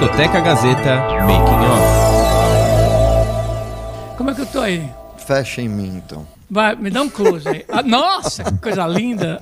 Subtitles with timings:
[0.00, 1.84] Discoteca Gazeta Making Off.
[4.16, 4.90] Como é que eu tô aí?
[5.18, 6.26] Fecha em mim, então.
[6.50, 7.66] Vai, me dá um close aí.
[7.68, 9.38] Ah, nossa, que coisa linda.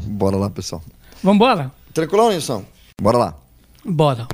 [0.00, 0.80] Bora lá, pessoal.
[1.22, 1.70] Vambora?
[1.92, 2.64] Tranquilão, Nilson?
[2.98, 3.34] Bora lá.
[3.84, 4.26] Bora.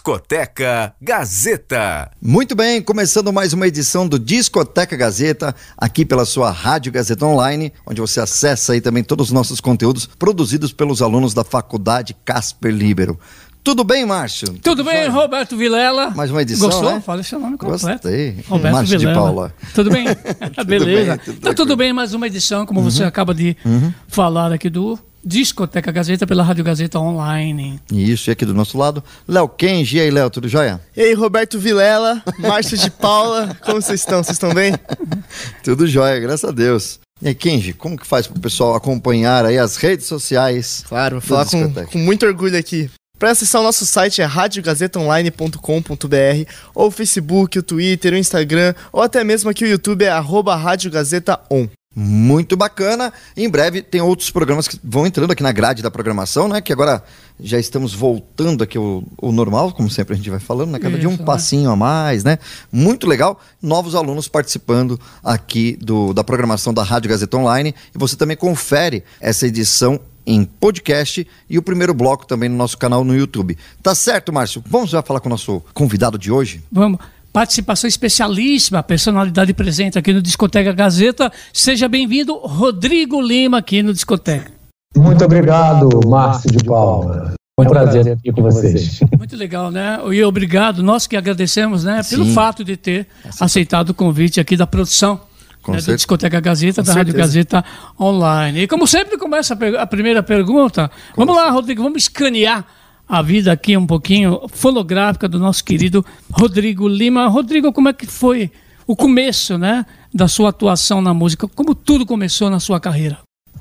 [0.00, 2.10] Discoteca Gazeta.
[2.22, 7.70] Muito bem, começando mais uma edição do Discoteca Gazeta, aqui pela sua Rádio Gazeta Online,
[7.84, 12.72] onde você acessa aí também todos os nossos conteúdos produzidos pelos alunos da Faculdade Casper
[12.72, 13.20] Libero.
[13.62, 14.46] Tudo bem, Márcio?
[14.48, 15.10] Tudo, Tudo bem, jóia?
[15.10, 16.10] Roberto Vilela.
[16.12, 16.92] Mais uma edição, Gostou?
[16.94, 17.02] né?
[17.02, 17.86] Fala seu nome completo.
[17.86, 18.42] Gostei.
[18.48, 19.14] Roberto Márcio Vilela.
[19.14, 19.54] de Paula.
[19.74, 20.06] Tudo bem?
[20.56, 21.16] tudo Beleza.
[21.16, 22.90] Bem, tudo então, tudo bem, mais uma edição, como uhum.
[22.90, 23.92] você acaba de uhum.
[24.08, 27.80] falar aqui do Discoteca Gazeta pela Rádio Gazeta Online.
[27.92, 29.98] Isso, e aqui do nosso lado, Léo Kenji.
[29.98, 30.80] E aí, Léo, tudo jóia?
[30.96, 34.22] E aí, Roberto Vilela, Márcio de Paula, como vocês estão?
[34.22, 34.74] Vocês estão bem?
[35.62, 36.98] tudo jóia, graças a Deus.
[37.20, 40.82] E aí, Kenji, como que faz para o pessoal acompanhar aí as redes sociais?
[40.88, 42.90] Claro, vou falar com, com muito orgulho aqui.
[43.18, 49.02] Para acessar o nosso site é radiogazetaonline.com.br ou o Facebook, o Twitter, o Instagram ou
[49.02, 51.68] até mesmo aqui o YouTube é arroba Rádio Gazeta On.
[51.92, 53.12] Muito bacana.
[53.36, 56.60] Em breve tem outros programas que vão entrando aqui na grade da programação, né?
[56.60, 57.02] Que agora
[57.40, 60.78] já estamos voltando aqui o, o normal, como sempre a gente vai falando, né?
[60.78, 61.24] Cada Isso, dia um né?
[61.24, 62.38] passinho a mais, né?
[62.70, 63.40] Muito legal.
[63.60, 67.74] Novos alunos participando aqui do, da programação da Rádio Gazeta Online.
[67.92, 72.78] E você também confere essa edição em podcast e o primeiro bloco também no nosso
[72.78, 73.58] canal no YouTube.
[73.82, 74.62] Tá certo, Márcio?
[74.64, 76.62] Vamos já falar com o nosso convidado de hoje?
[76.70, 77.00] Vamos
[77.32, 81.32] participação especialíssima, personalidade presente aqui no Discoteca Gazeta.
[81.52, 84.50] Seja bem-vindo, Rodrigo Lima, aqui no Discoteca.
[84.96, 87.34] Muito obrigado, Márcio de Paula.
[87.58, 89.00] É um prazer estar aqui com vocês.
[89.16, 90.00] Muito legal, né?
[90.12, 92.34] E obrigado, nós que agradecemos, né, pelo Sim.
[92.34, 93.06] fato de ter
[93.40, 95.20] aceitado o convite aqui da produção
[95.68, 96.98] né, da Discoteca Gazeta, Com da certeza.
[96.98, 97.64] Rádio Gazeta
[98.00, 98.62] Online.
[98.62, 102.64] E como sempre começa a, a primeira pergunta, Com vamos lá, Rodrigo, vamos escanear
[103.10, 107.26] a vida aqui um pouquinho fonográfica do nosso querido Rodrigo Lima.
[107.26, 108.52] Rodrigo, como é que foi
[108.86, 109.84] o começo, né,
[110.14, 111.48] da sua atuação na música?
[111.48, 113.18] Como tudo começou na sua carreira?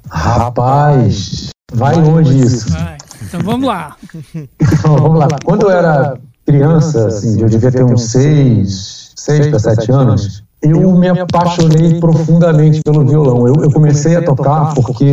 [0.07, 2.69] Rapaz, vai longe isso.
[2.69, 2.97] Vai.
[3.23, 3.97] Então vamos lá.
[4.35, 5.27] então, vamos lá.
[5.43, 10.95] Quando eu era criança, assim, eu devia ter uns seis, seis para sete anos, eu
[10.95, 13.47] me apaixonei profundamente pelo violão.
[13.47, 15.05] Eu, eu, comecei a tocar porque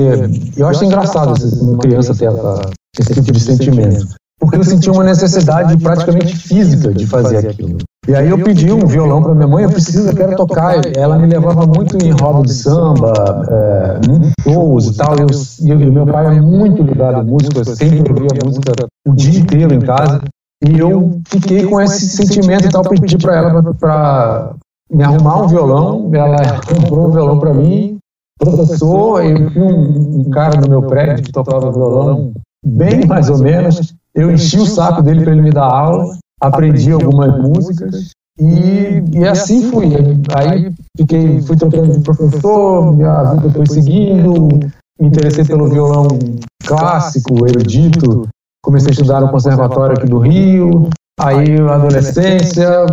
[0.56, 2.28] eu acho engraçado uma criança ter
[2.98, 4.06] esse tipo de sentimento
[4.38, 7.78] porque eu sentia uma necessidade praticamente física de fazer aquilo.
[8.08, 10.80] E aí eu pedi um violão para minha mãe, eu preciso, eu quero tocar.
[10.97, 13.12] Ela me levava muito em roda de samba,
[13.50, 14.00] é,
[14.42, 15.16] shows e tal.
[15.16, 18.72] E, eu, meu pai é muito ligado à música, eu sempre ouvia música
[19.08, 20.20] o dia inteiro em casa.
[20.64, 24.54] E eu fiquei com esse sentimento e tal, pedi para ela para
[24.91, 26.10] me arrumar um violão.
[26.14, 27.98] Ela comprou um violão para mim,
[28.38, 32.32] professor, eu vi um, um cara no meu prédio que tocava violão,
[32.64, 33.94] bem mais ou menos.
[34.16, 39.25] Eu enchi o saco dele para ele me dar aula, aprendi algumas músicas e, e
[39.27, 39.88] assim fui.
[40.34, 44.49] Aí fiquei, fui trocando de professor, minha vida foi seguindo,
[44.99, 46.09] me interessei pelo violão
[46.65, 48.26] clássico, erudito,
[48.65, 50.88] comecei a estudar no conservatório aqui do Rio,
[51.21, 52.87] aí adolescência,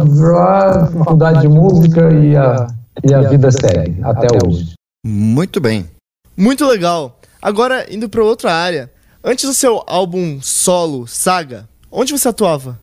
[0.98, 2.68] faculdade de música e a,
[3.04, 4.74] e a vida segue até hoje.
[5.06, 5.86] Muito bem.
[6.36, 7.20] Muito legal.
[7.42, 8.90] Agora, indo para outra área,
[9.26, 12.78] Antes do seu álbum solo, Saga, onde você atuava?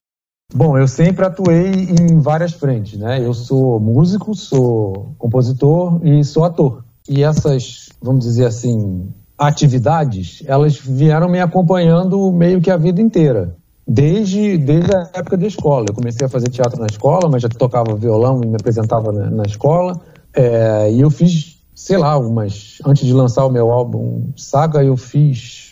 [0.54, 3.22] Bom, eu sempre atuei em várias frentes, né?
[3.22, 6.82] Eu sou músico, sou compositor e sou ator.
[7.06, 9.06] E essas, vamos dizer assim,
[9.36, 13.54] atividades, elas vieram me acompanhando meio que a vida inteira.
[13.86, 15.84] Desde, desde a época da escola.
[15.90, 19.30] Eu comecei a fazer teatro na escola, mas já tocava violão e me apresentava na,
[19.30, 20.00] na escola.
[20.34, 22.78] É, e eu fiz, sei lá, umas.
[22.82, 25.69] Antes de lançar o meu álbum Saga, eu fiz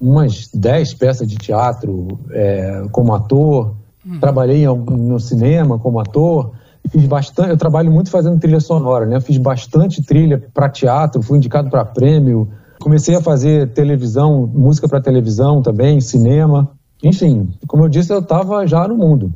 [0.00, 3.74] umas 10 peças de teatro é, como ator,
[4.06, 4.18] hum.
[4.20, 6.52] trabalhei no cinema como ator,
[6.88, 9.20] fiz bastante, eu trabalho muito fazendo trilha sonora, né?
[9.20, 12.48] fiz bastante trilha para teatro, fui indicado para prêmio,
[12.80, 16.70] comecei a fazer televisão, música para televisão também, cinema,
[17.02, 19.32] enfim, como eu disse, eu estava já no mundo.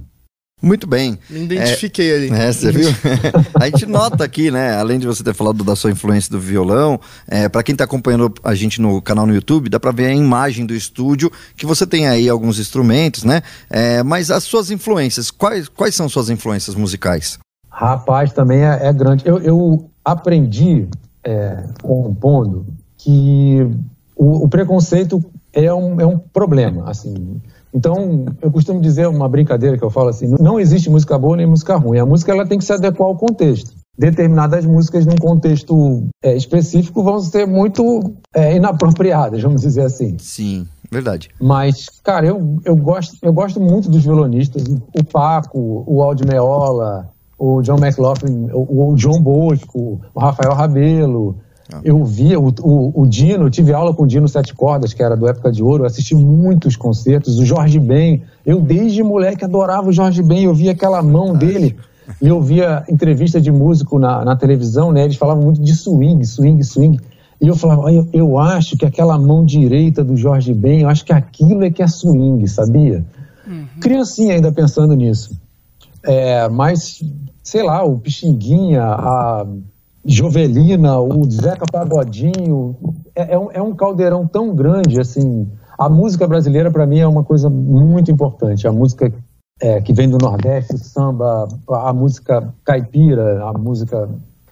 [0.63, 1.19] Muito bem.
[1.29, 2.31] Me identifiquei é, ali.
[2.31, 2.89] É, você viu?
[3.59, 4.77] a gente nota aqui, né?
[4.77, 8.33] Além de você ter falado da sua influência do violão, é, para quem está acompanhando
[8.45, 11.87] a gente no canal no YouTube, dá para ver a imagem do estúdio, que você
[11.87, 13.43] tem aí alguns instrumentos, né?
[13.71, 17.39] É, mas as suas influências, quais, quais são suas influências musicais?
[17.71, 19.27] Rapaz, também é, é grande.
[19.27, 20.89] Eu, eu aprendi
[21.25, 22.67] é, compondo
[22.99, 23.67] que
[24.15, 27.41] o, o preconceito é um, é um problema, assim.
[27.73, 31.47] Então, eu costumo dizer uma brincadeira que eu falo assim: não existe música boa nem
[31.47, 31.99] música ruim.
[31.99, 33.73] A música ela tem que se adequar ao contexto.
[33.97, 40.17] Determinadas músicas, num contexto é, específico, vão ser muito é, inapropriadas, vamos dizer assim.
[40.19, 41.29] Sim, verdade.
[41.41, 44.65] Mas, cara, eu, eu, gosto, eu gosto muito dos violonistas.
[44.99, 51.37] O Paco, o Aldi Meola, o John McLaughlin, o, o João Bosco, o Rafael Rabelo.
[51.73, 51.81] Ah.
[51.85, 55.17] Eu via o, o, o, Dino, tive aula com o Dino Sete Cordas, que era
[55.17, 59.89] do Época de Ouro, eu assisti muitos concertos, o Jorge Ben, eu desde moleque adorava
[59.89, 61.77] o Jorge Ben, eu via aquela mão dele,
[62.21, 66.25] e eu via entrevista de músico na, na televisão, né, eles falavam muito de swing,
[66.25, 66.99] swing, swing,
[67.41, 71.05] e eu falava, eu, eu acho que aquela mão direita do Jorge Ben, eu acho
[71.05, 73.05] que aquilo é que é swing, sabia?
[73.47, 73.67] Uhum.
[73.81, 75.41] Criancinha ainda pensando nisso.
[76.03, 77.03] É, mas,
[77.43, 79.47] sei lá, o Pixinguinha, a
[80.05, 82.77] Jovelina, o Zeca Pagodinho,
[83.15, 85.49] é, é, um, é um caldeirão tão grande, assim.
[85.79, 88.67] A música brasileira, para mim, é uma coisa muito importante.
[88.67, 89.13] A música
[89.61, 94.09] é, que vem do Nordeste, o samba, a música caipira, a música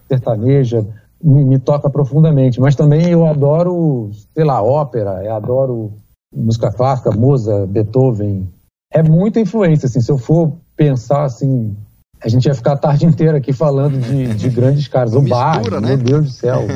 [0.06, 0.86] sertaneja,
[1.22, 2.60] me, me, toca profundamente.
[2.60, 5.92] Mas também eu adoro, sei lá, ópera, eu adoro
[6.34, 8.48] música clássica, Mozart, Beethoven.
[8.92, 10.00] É muita influência, assim.
[10.00, 11.74] Se eu for pensar, assim,
[12.20, 15.14] a gente ia ficar a tarde inteira aqui falando de, de grandes caras.
[15.14, 15.88] O Bar, né?
[15.88, 16.66] meu Deus do céu.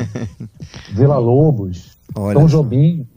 [0.93, 3.07] Vila Lobos, Olha Tom Jobim.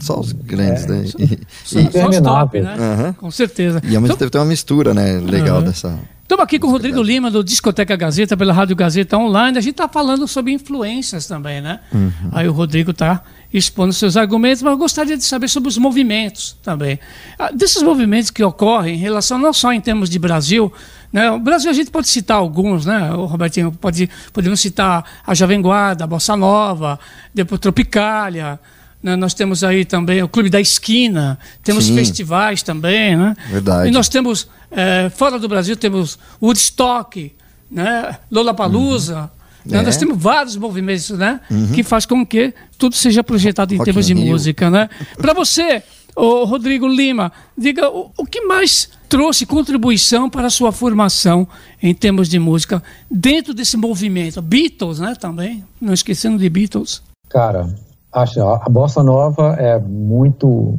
[0.00, 1.04] Só os grandes, é, né?
[1.04, 2.76] E, só, e, só os top, né?
[2.76, 3.12] Uhum.
[3.14, 3.80] Com certeza.
[3.82, 5.18] E então, tem uma mistura, né?
[5.18, 5.64] Legal uhum.
[5.64, 5.98] dessa...
[6.28, 9.56] Estamos aqui com o Rodrigo Lima, do Discoteca Gazeta, pela Rádio Gazeta Online.
[9.56, 11.80] A gente está falando sobre influências também, né?
[11.90, 12.12] Uhum.
[12.32, 16.54] Aí o Rodrigo está expondo seus argumentos, mas eu gostaria de saber sobre os movimentos
[16.62, 17.00] também.
[17.38, 20.70] Ah, desses movimentos que ocorrem em relação não só em termos de Brasil,
[21.10, 21.30] né?
[21.30, 23.10] O Brasil a gente pode citar alguns, né?
[23.12, 27.00] O Robertinho, pode, podemos citar a Jovem Guarda, a Bossa Nova,
[27.34, 28.60] depois Tropicália?
[29.02, 31.94] Nós temos aí também o Clube da Esquina, temos Sim.
[31.94, 33.36] festivais também, né?
[33.48, 33.88] Verdade.
[33.88, 37.32] E nós temos, é, fora do Brasil, temos Woodstock,
[37.70, 38.18] né?
[38.30, 39.38] Lollapalooza, uhum.
[39.68, 39.78] Né?
[39.78, 39.82] É.
[39.82, 41.40] Nós temos vários movimentos, né?
[41.50, 41.72] Uhum.
[41.72, 44.26] Que faz com que tudo seja projetado em Rock termos de Rio.
[44.26, 44.88] música, né?
[45.16, 45.82] Para você,
[46.16, 51.46] o Rodrigo Lima, diga o, o, que mais trouxe contribuição para a sua formação
[51.82, 54.40] em termos de música dentro desse movimento.
[54.40, 55.14] Beatles, né?
[55.14, 57.02] Também, não esquecendo de Beatles.
[57.28, 57.68] Cara,
[58.12, 60.78] acho a bossa nova é muito,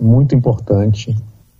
[0.00, 1.16] muito importante.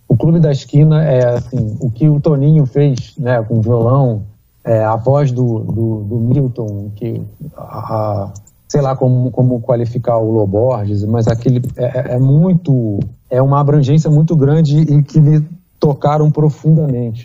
[0.07, 4.23] O Clube da Esquina é assim, o que o Toninho fez, né, com o violão
[4.63, 7.21] é, a voz do, do, do Milton, que
[7.55, 8.31] a,
[8.67, 12.99] sei lá como, como qualificar o Loborges, mas aquele é, é, é, muito
[13.29, 15.43] é uma abrangência muito grande e que me
[15.79, 17.23] tocaram profundamente.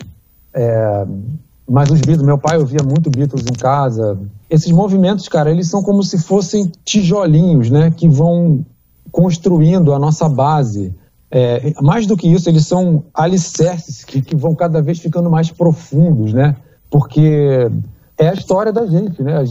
[0.53, 1.05] É,
[1.67, 4.17] mas os Beatles, meu pai ouvia muito Beatles em casa.
[4.49, 8.65] Esses movimentos, cara, eles são como se fossem tijolinhos, né, que vão
[9.11, 10.93] construindo a nossa base.
[11.31, 15.51] É, mais do que isso, eles são alicerces que, que vão cada vez ficando mais
[15.51, 16.55] profundos, né?
[16.95, 17.69] porque
[18.17, 19.43] é a história da gente, né?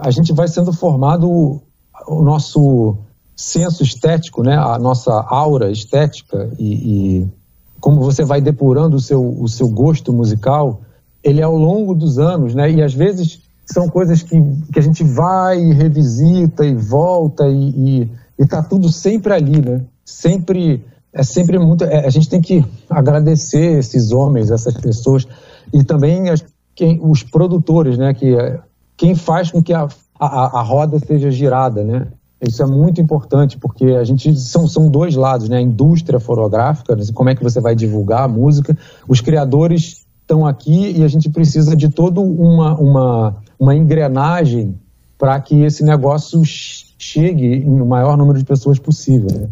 [0.00, 1.62] A gente vai sendo formado
[2.08, 2.96] o nosso
[3.36, 4.56] senso estético, né?
[4.56, 6.72] A nossa aura estética e,
[7.20, 7.28] e
[7.80, 10.80] como você vai depurando o seu, o seu gosto musical,
[11.22, 12.70] ele é ao longo dos anos, né?
[12.70, 14.40] E às vezes são coisas que,
[14.72, 19.60] que a gente vai e revisita e volta e, e, e tá tudo sempre ali,
[19.60, 19.82] né?
[20.04, 21.84] Sempre é sempre muito.
[21.84, 25.26] É, a gente tem que agradecer esses homens, essas pessoas
[25.72, 26.44] e também as,
[26.74, 28.14] quem, os produtores, né?
[28.14, 28.34] Que,
[28.96, 32.08] quem faz com que a, a, a roda seja girada, né?
[32.40, 35.58] Isso é muito importante, porque a gente são, são dois lados, né?
[35.58, 40.92] A indústria fonográfica, como é que você vai divulgar a música, os criadores estão aqui
[40.96, 44.74] e a gente precisa de toda uma, uma, uma engrenagem
[45.18, 49.28] para que esse negócio chegue no maior número de pessoas possível.
[49.38, 49.48] Né?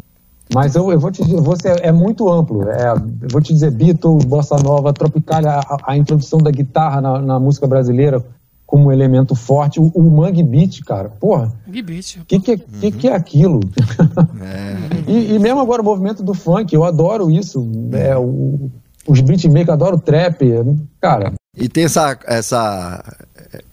[0.52, 2.68] Mas eu, eu vou te dizer, você é muito amplo.
[2.68, 7.20] É, eu vou te dizer, Beatles, Bossa Nova, Tropicália, a, a introdução da guitarra na,
[7.20, 8.24] na, música brasileira
[8.66, 9.78] como elemento forte.
[9.78, 11.52] O, o Mangue Beat, cara, porra.
[11.66, 12.16] Mangue Beat.
[12.20, 12.80] O que, que, uhum.
[12.80, 13.60] que, que, é aquilo?
[14.42, 15.10] É.
[15.10, 17.70] e, e, mesmo agora o movimento do funk, eu adoro isso.
[17.92, 18.70] É, o,
[19.06, 20.44] os beatmakers, adoro trap.
[21.00, 23.04] Cara, e tem essa, essa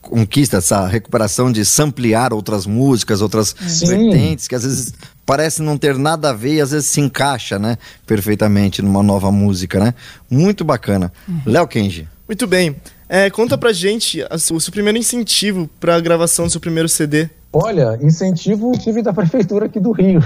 [0.01, 3.87] conquista, essa recuperação de samplear outras músicas, outras Sim.
[3.87, 4.93] vertentes, que às vezes
[5.25, 9.31] parece não ter nada a ver e às vezes se encaixa, né, perfeitamente numa nova
[9.31, 9.93] música, né?
[10.29, 11.11] Muito bacana.
[11.27, 11.41] Uhum.
[11.45, 12.07] Léo Kenji.
[12.27, 12.75] Muito bem.
[13.07, 17.29] É, conta pra gente o seu primeiro incentivo para a gravação do seu primeiro CD.
[17.53, 20.19] Olha, incentivo tive da prefeitura aqui do Rio.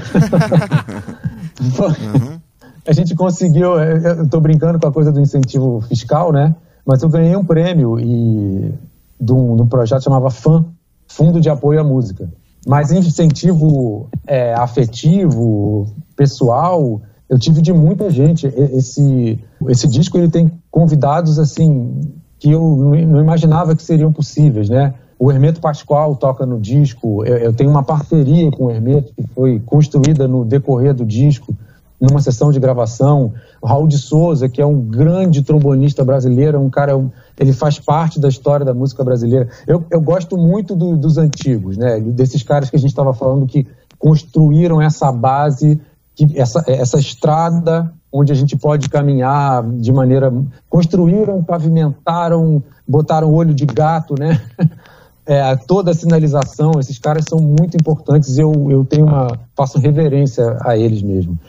[1.59, 2.39] uhum.
[2.87, 6.55] A gente conseguiu, eu tô brincando com a coisa do incentivo fiscal, né?
[6.85, 8.73] Mas eu ganhei um prêmio e
[9.19, 10.65] de um, de um projeto chamava FAM,
[11.07, 12.27] Fundo de Apoio à Música.
[12.65, 18.47] Mas incentivo é, afetivo, pessoal, eu tive de muita gente.
[18.47, 24.93] Esse, esse disco ele tem convidados assim que eu não imaginava que seriam possíveis, né?
[25.17, 27.23] O Hermeto Pascoal toca no disco.
[27.23, 31.55] Eu, eu tenho uma parceria com o Hermeto que foi construída no decorrer do disco,
[32.01, 33.33] numa sessão de gravação.
[33.61, 36.99] O Raul de Souza, que é um grande trombonista brasileiro, um cara,
[37.39, 39.47] ele faz parte da história da música brasileira.
[39.67, 41.99] Eu, eu gosto muito do, dos antigos, né?
[41.99, 43.67] Desses caras que a gente estava falando que
[43.99, 45.79] construíram essa base,
[46.15, 50.33] que, essa, essa estrada onde a gente pode caminhar de maneira.
[50.67, 54.41] construíram, pavimentaram, botaram olho de gato, né?
[55.23, 58.39] É, toda a sinalização, esses caras são muito importantes.
[58.39, 61.39] Eu, eu tenho uma faço reverência a eles mesmo.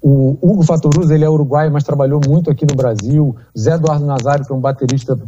[0.00, 3.34] O Hugo Fatoruso, ele é uruguaio, mas trabalhou muito aqui no Brasil.
[3.58, 5.18] Zé Eduardo Nazário, que é um baterista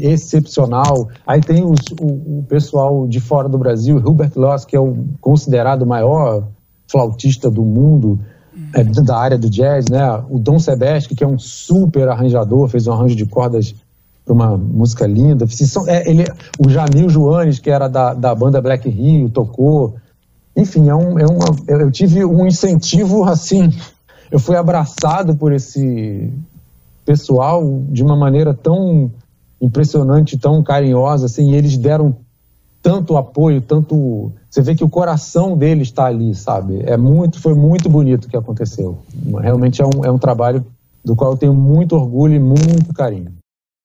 [0.00, 1.08] excepcional.
[1.26, 4.96] Aí tem os, o, o, pessoal de fora do Brasil, Hubert Loss, que é o
[5.20, 6.44] considerado o maior
[6.90, 8.18] flautista do mundo
[8.74, 10.04] é, da área do jazz, né?
[10.28, 13.74] O Dom Sebesti, que é um super arranjador, fez um arranjo de cordas
[14.24, 15.46] para uma música linda.
[15.86, 16.24] É, ele,
[16.58, 19.96] o Jamil Joanes, que era da, da banda Black Rio, tocou.
[20.56, 23.70] Enfim, é um, é uma, eu tive um incentivo assim.
[24.30, 26.32] Eu fui abraçado por esse
[27.04, 29.10] pessoal de uma maneira tão
[29.60, 32.14] impressionante, tão carinhosa, assim, e eles deram
[32.82, 34.30] tanto apoio, tanto.
[34.48, 36.82] Você vê que o coração dele está ali, sabe?
[36.84, 38.98] É muito, foi muito bonito o que aconteceu.
[39.40, 40.64] Realmente é um, é um trabalho
[41.04, 43.32] do qual eu tenho muito orgulho e muito carinho.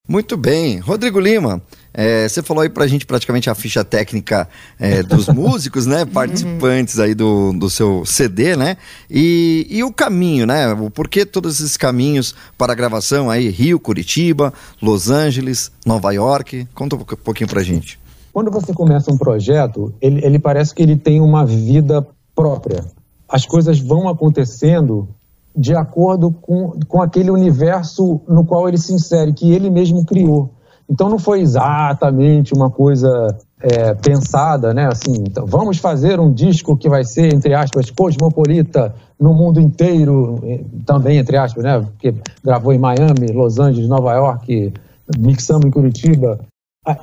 [0.06, 0.80] Muito bem.
[0.80, 1.62] Rodrigo Lima,
[1.94, 6.04] é, você falou aí pra gente praticamente a ficha técnica é, dos músicos, né?
[6.04, 8.76] Participantes aí do, do seu CD, né?
[9.10, 10.74] E, e o caminho, né?
[10.74, 16.68] O porquê todos esses caminhos para a gravação aí, Rio, Curitiba, Los Angeles, Nova York.
[16.76, 17.98] Conta um pouquinho pra gente.
[18.34, 22.06] Quando você começa um projeto, ele, ele parece que ele tem uma vida
[22.36, 22.84] própria.
[23.30, 25.08] As coisas vão acontecendo
[25.56, 30.50] de acordo com, com aquele universo no qual ele se insere, que ele mesmo criou.
[30.90, 34.88] Então não foi exatamente uma coisa é, pensada, né?
[34.88, 40.42] Assim, então, vamos fazer um disco que vai ser, entre aspas, cosmopolita no mundo inteiro,
[40.86, 41.80] também, entre aspas, né?
[41.80, 44.74] Porque gravou em Miami, Los Angeles, Nova York,
[45.18, 46.40] mixamos em Curitiba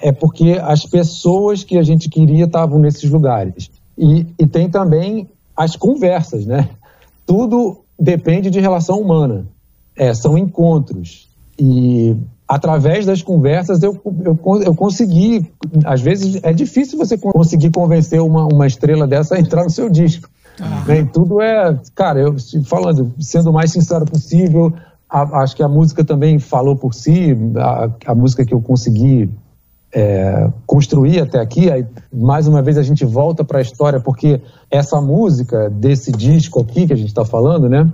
[0.02, 3.70] é porque as pessoas que a gente queria estavam nesses lugares.
[3.96, 6.68] E, e tem também as conversas, né?
[7.26, 9.46] Tudo depende de relação humana.
[9.96, 11.28] É, são encontros.
[11.58, 12.16] E
[12.48, 15.52] através das conversas eu, eu, eu consegui.
[15.84, 19.90] Às vezes é difícil você conseguir convencer uma, uma estrela dessa a entrar no seu
[19.90, 20.28] disco.
[20.58, 20.84] Ah.
[20.88, 21.08] Né?
[21.12, 21.78] Tudo é.
[21.94, 24.72] Cara, eu falando, sendo o mais sincero possível,
[25.08, 29.30] a, acho que a música também falou por si, a, a música que eu consegui
[29.92, 31.70] é, construir até aqui.
[31.70, 36.60] Aí, mais uma vez a gente volta para a história, porque essa música desse disco
[36.60, 37.90] aqui que a gente está falando, né?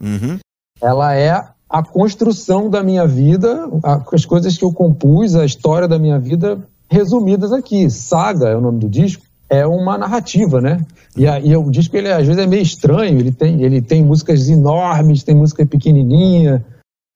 [0.00, 0.38] Uhum.
[0.80, 3.68] Ela é a construção da minha vida,
[4.12, 7.88] as coisas que eu compus, a história da minha vida resumidas aqui.
[7.88, 10.84] Saga é o nome do disco, é uma narrativa, né?
[11.16, 14.02] E, a, e o disco ele às vezes é meio estranho, ele tem, ele tem
[14.02, 16.64] músicas enormes, tem música pequenininha,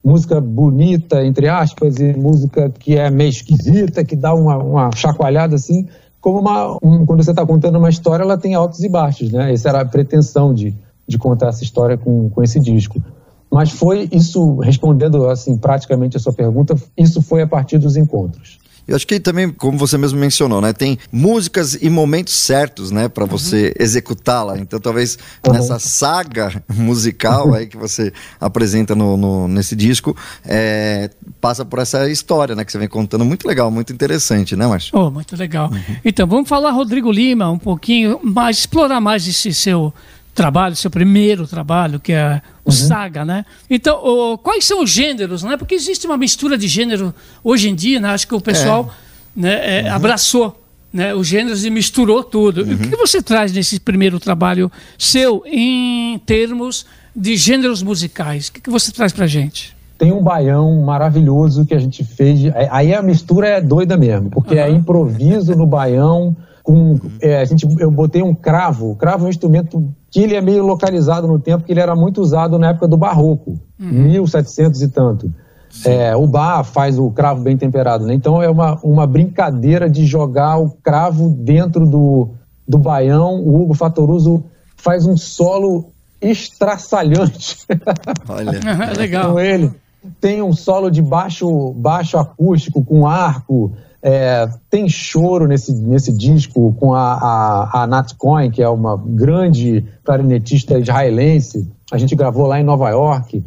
[0.04, 5.54] música bonita, entre aspas, e música que é meio esquisita, que dá uma, uma chacoalhada
[5.54, 5.88] assim,
[6.20, 9.52] como uma, um, quando você está contando uma história, ela tem altos e baixos, né?
[9.52, 10.74] Essa era a pretensão de,
[11.06, 13.02] de contar essa história com, com esse disco.
[13.50, 18.58] Mas foi isso, respondendo assim praticamente a sua pergunta, isso foi a partir dos encontros.
[18.86, 23.08] Eu acho que também, como você mesmo mencionou, né, tem músicas e momentos certos, né,
[23.08, 23.72] para você uhum.
[23.84, 24.58] executá-la.
[24.58, 25.52] Então, talvez uhum.
[25.52, 31.10] nessa saga musical aí que você apresenta no, no nesse disco, é,
[31.40, 33.24] passa por essa história, né, que você vem contando.
[33.24, 34.96] Muito legal, muito interessante, né, Márcio?
[34.98, 35.70] Oh, muito legal.
[35.70, 35.96] Uhum.
[36.04, 39.92] Então, vamos falar, Rodrigo Lima, um pouquinho mais, explorar mais esse seu
[40.34, 42.72] trabalho, seu primeiro trabalho, que é o uhum.
[42.72, 43.44] Saga, né?
[43.70, 45.56] Então, o, quais são os gêneros, né?
[45.56, 48.10] Porque existe uma mistura de gênero hoje em dia, né?
[48.10, 48.92] Acho que o pessoal
[49.36, 49.40] é.
[49.40, 49.94] Né, é, uhum.
[49.94, 52.62] abraçou né, os gêneros e misturou tudo.
[52.62, 52.74] Uhum.
[52.74, 58.48] O que você traz nesse primeiro trabalho seu em termos de gêneros musicais?
[58.48, 59.74] O que você traz pra gente?
[59.98, 62.40] Tem um baião maravilhoso que a gente fez.
[62.70, 67.66] Aí a mistura é doida mesmo, porque é improviso no baião com é, a gente
[67.78, 68.90] eu botei um cravo.
[68.90, 71.96] O cravo é um instrumento que ele é meio localizado no tempo, que ele era
[71.96, 74.04] muito usado na época do barroco, uhum.
[74.04, 75.34] 1700 e tanto.
[75.84, 78.14] É, o bar faz o cravo bem temperado, né?
[78.14, 82.28] Então é uma, uma brincadeira de jogar o cravo dentro do,
[82.66, 83.42] do baião.
[83.42, 84.44] O Hugo Fatoruso
[84.76, 85.90] faz um solo
[86.20, 87.66] estraçalhante.
[88.28, 88.52] Olha,
[88.96, 89.32] legal.
[89.32, 89.72] com ele.
[90.20, 93.72] Tem um solo de baixo, baixo acústico com arco,
[94.06, 98.98] É, tem choro nesse, nesse disco com a, a, a Nat Cohen, que é uma
[98.98, 101.66] grande clarinetista israelense.
[101.90, 103.42] A gente gravou lá em Nova York.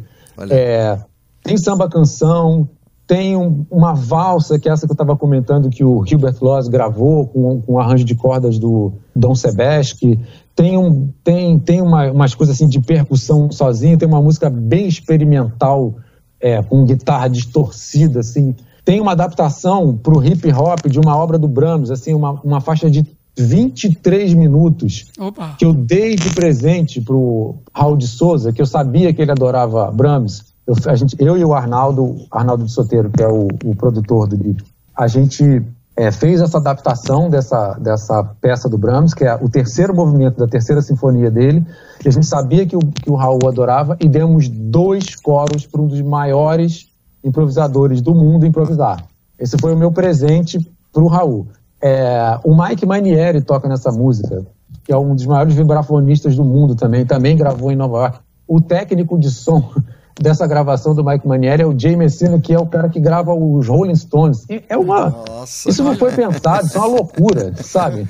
[0.50, 0.98] É,
[1.44, 2.68] tem samba canção,
[3.06, 6.66] tem um, uma valsa, que é essa que eu estava comentando, que o Gilbert Loss
[6.66, 10.18] gravou com, com um arranjo de cordas do Dom Sebesque.
[10.56, 14.88] Tem, um, tem, tem uma, umas coisas assim de percussão sozinho, tem uma música bem
[14.88, 15.94] experimental,
[16.40, 18.56] é, com guitarra distorcida, assim.
[18.88, 22.58] Tem uma adaptação para o hip hop de uma obra do Brahms, assim, uma, uma
[22.58, 25.56] faixa de 23 minutos Opa.
[25.58, 29.30] que eu dei de presente para o Raul de Souza, que eu sabia que ele
[29.30, 30.54] adorava Brahms.
[30.66, 34.26] Eu, a gente, eu e o Arnaldo, Arnaldo de Soteiro, que é o, o produtor
[34.26, 34.66] do disco,
[34.96, 35.62] a gente
[35.94, 40.48] é, fez essa adaptação dessa, dessa peça do Brahms, que é o terceiro movimento da
[40.48, 41.62] terceira sinfonia dele,
[42.02, 45.82] e a gente sabia que o, que o Raul adorava, e demos dois coros para
[45.82, 46.87] um dos maiores
[47.28, 49.04] improvisadores do mundo improvisar.
[49.38, 50.58] Esse foi o meu presente
[50.92, 51.46] para o Raul.
[51.80, 54.44] É, o Mike Manieri toca nessa música,
[54.82, 58.18] que é um dos maiores vibrafonistas do mundo também, também gravou em Nova York.
[58.46, 59.70] O técnico de som
[60.20, 63.32] dessa gravação do Mike Manieri é o Jay Messina, que é o cara que grava
[63.32, 64.44] os Rolling Stones.
[64.50, 65.10] E é uma.
[65.10, 65.70] Nossa.
[65.70, 68.08] Isso não foi pensado, isso é uma loucura, sabe?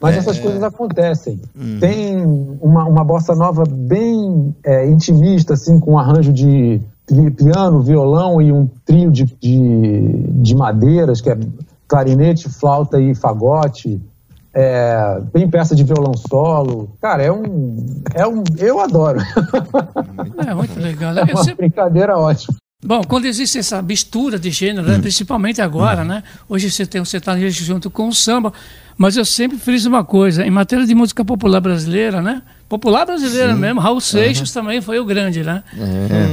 [0.00, 1.40] Mas essas coisas acontecem.
[1.80, 2.16] Tem
[2.60, 6.80] uma, uma bossa nova bem é, intimista, assim, com um arranjo de
[7.36, 11.38] piano, violão e um trio de, de, de madeiras, que é
[11.86, 14.00] clarinete, flauta e fagote.
[14.56, 16.88] É, tem peça de violão solo.
[17.00, 17.76] Cara, é um.
[18.14, 19.18] É um eu adoro.
[20.46, 21.16] É muito legal.
[21.16, 22.56] É uma sempre- brincadeira ótima.
[22.84, 26.22] Bom, quando existe essa mistura de gênero, né, principalmente agora, né?
[26.46, 28.52] Hoje você tem o sertanejo junto com o samba,
[28.98, 32.42] mas eu sempre fiz uma coisa, em matéria de música popular brasileira, né?
[32.68, 35.64] Popular brasileira mesmo, Raul Seixas também foi o grande, né?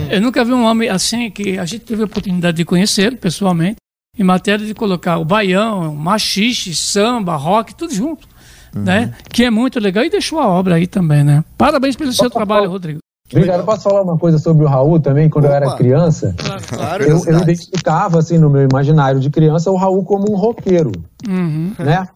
[0.09, 3.77] Eu nunca vi um homem assim que a gente teve a oportunidade de conhecer pessoalmente,
[4.19, 8.27] em matéria de colocar o baião, machixe, samba, rock, tudo junto,
[8.75, 9.13] né?
[9.31, 11.45] Que é muito legal e deixou a obra aí também, né?
[11.57, 12.99] Parabéns pelo seu trabalho, Rodrigo.
[13.31, 13.65] Obrigado.
[13.65, 15.29] Posso falar uma coisa sobre o Raul também?
[15.29, 15.77] Quando eu era Opa.
[15.77, 16.35] criança,
[16.67, 17.03] Claro.
[17.03, 20.91] eu, eu identificava, assim, no meu imaginário de criança, o Raul como um roqueiro,
[21.27, 21.73] Uhum.
[21.79, 22.07] né?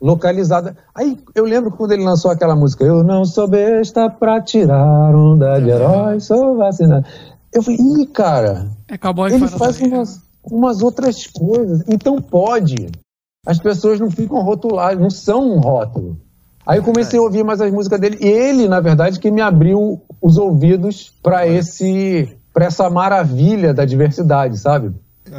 [0.00, 0.76] Localizada.
[0.94, 5.58] Aí eu lembro quando ele lançou aquela música, Eu não sou besta pra tirar onda
[5.60, 7.06] de herói, sou vacinado.
[7.52, 8.98] Eu falei, ih, cara, É
[9.32, 9.90] ele faz lei.
[9.90, 11.82] umas, umas outras coisas.
[11.88, 12.88] Então pode.
[13.46, 16.16] As pessoas não ficam rotuladas, não são um rótulo.
[16.66, 18.18] Aí eu comecei a ouvir mais as músicas dele.
[18.20, 23.84] E ele, na verdade, que me abriu os ouvidos para esse para essa maravilha da
[23.84, 24.92] diversidade, sabe?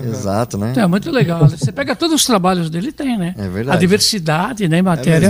[0.03, 0.73] Exato, né?
[0.75, 1.47] É muito legal.
[1.47, 3.33] Você pega todos os trabalhos dele, tem, né?
[3.37, 3.77] É verdade.
[3.77, 5.29] A diversidade né, em matéria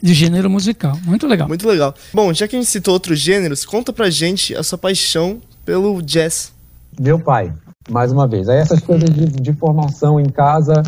[0.00, 0.96] de gênero musical.
[1.04, 1.48] Muito legal.
[1.48, 1.92] Muito legal.
[2.12, 6.00] Bom, já que a gente citou outros gêneros, conta pra gente a sua paixão pelo
[6.02, 6.52] jazz.
[7.00, 7.52] Meu pai,
[7.90, 8.48] mais uma vez.
[8.48, 10.82] Aí essas coisas de, de formação em casa,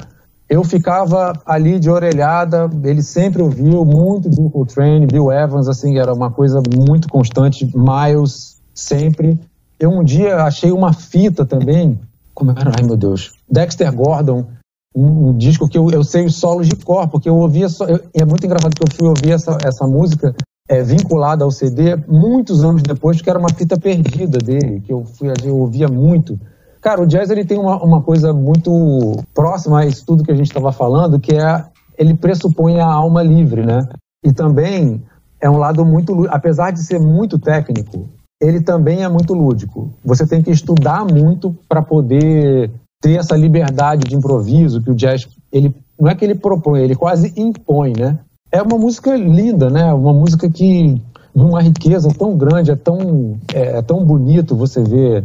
[0.49, 6.13] eu ficava ali de orelhada, ele sempre ouviu muito Bill Coltrane, Bill Evans, assim, era
[6.15, 9.39] uma coisa muito constante, Miles, sempre.
[9.79, 11.99] Eu um dia achei uma fita também,
[12.33, 14.47] como era, ai meu Deus, Dexter Gordon,
[14.95, 17.85] um, um disco que eu, eu sei os solos de cor, porque eu ouvia só,
[17.85, 20.35] eu- é muito engraçado que eu fui ouvir essa, essa música
[20.69, 25.05] é, vinculada ao CD muitos anos depois, que era uma fita perdida dele, que eu,
[25.05, 26.39] fui, eu ouvia muito.
[26.87, 30.37] Cara, o jazz ele tem uma, uma coisa muito próxima a isso tudo que a
[30.37, 31.65] gente estava falando, que é
[31.99, 33.89] ele pressupõe a alma livre, né?
[34.25, 35.03] E também
[35.41, 38.09] é um lado muito, apesar de ser muito técnico,
[38.41, 39.91] ele também é muito lúdico.
[40.05, 42.71] Você tem que estudar muito para poder
[43.03, 46.95] ter essa liberdade de improviso que o jazz ele não é que ele propõe, ele
[46.95, 48.17] quase impõe, né?
[48.53, 49.93] É uma música linda, né?
[49.93, 51.03] Uma música que
[51.35, 55.25] de uma riqueza tão grande, é tão é, é tão bonito você ver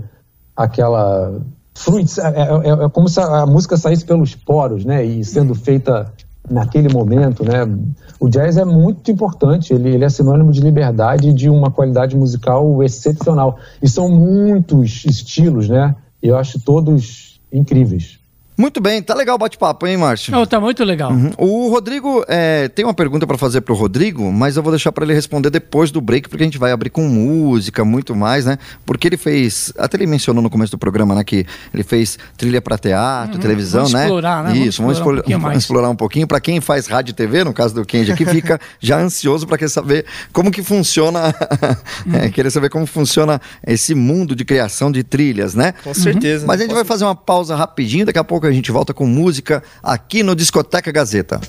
[0.63, 1.39] aquela
[1.76, 5.04] fruits, é, é- é como se a, a música saísse pelos poros, né?
[5.04, 6.12] E sendo feita
[6.50, 7.67] naquele momento, né?
[8.19, 12.15] O jazz é muito importante, ele, ele é sinônimo de liberdade e de uma qualidade
[12.15, 13.58] musical excepcional.
[13.82, 15.95] E são muitos estilos, né?
[16.21, 18.19] E eu acho todos incríveis.
[18.57, 20.37] Muito bem, tá legal o bate-papo, hein, Márcio?
[20.37, 21.11] Oh, tá muito legal.
[21.11, 21.31] Uhum.
[21.37, 25.03] O Rodrigo é, tem uma pergunta para fazer pro Rodrigo, mas eu vou deixar para
[25.03, 28.57] ele responder depois do break, porque a gente vai abrir com música, muito mais, né?
[28.85, 32.61] Porque ele fez, até ele mencionou no começo do programa, né, que ele fez trilha
[32.61, 34.03] para teatro, televisão, Vamos né?
[34.03, 34.49] explorar, né?
[34.51, 36.27] Vamos Isso, vamos explorar um explorar, pouquinho vamos explorar um pouquinho.
[36.27, 39.57] Para quem faz rádio e TV, no caso do Kenji aqui, fica já ansioso para
[39.57, 41.33] querer saber como que funciona,
[42.13, 45.73] é, querer saber como funciona esse mundo de criação de trilhas, né?
[45.83, 46.45] Com certeza.
[46.45, 49.06] Mas a gente vai fazer uma pausa rapidinho, daqui a pouco a gente volta com
[49.06, 51.39] música aqui no Discoteca Gazeta.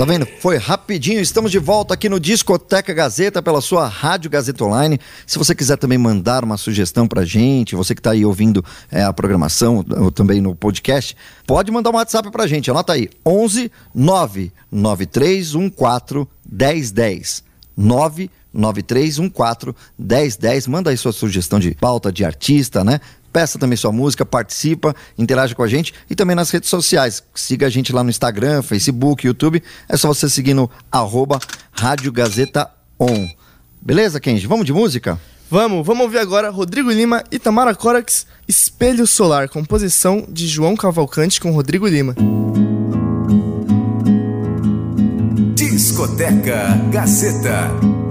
[0.00, 0.26] Tá vendo?
[0.40, 1.20] Foi rapidinho.
[1.20, 4.98] Estamos de volta aqui no Discoteca Gazeta pela sua Rádio Gazeta Online.
[5.26, 9.02] Se você quiser também mandar uma sugestão pra gente, você que tá aí ouvindo é,
[9.02, 11.14] a programação ou também no podcast,
[11.46, 12.70] pode mandar um WhatsApp pra gente.
[12.70, 17.44] Anota aí: 11 99314 1010.
[17.76, 20.66] 99314 1010.
[20.66, 23.02] Manda aí sua sugestão de pauta de artista, né?
[23.32, 27.22] Peça também sua música, participa, interaja com a gente e também nas redes sociais.
[27.34, 29.62] Siga a gente lá no Instagram, Facebook, YouTube.
[29.88, 31.38] É só você seguir no arroba
[31.72, 33.28] Rádio Gazeta On.
[33.80, 34.46] Beleza, Kenji?
[34.46, 35.18] Vamos de música?
[35.50, 41.40] Vamos, vamos ouvir agora Rodrigo Lima e Tamara Corax, Espelho Solar, composição de João Cavalcante
[41.40, 42.14] com Rodrigo Lima.
[45.56, 48.09] Discoteca Gazeta.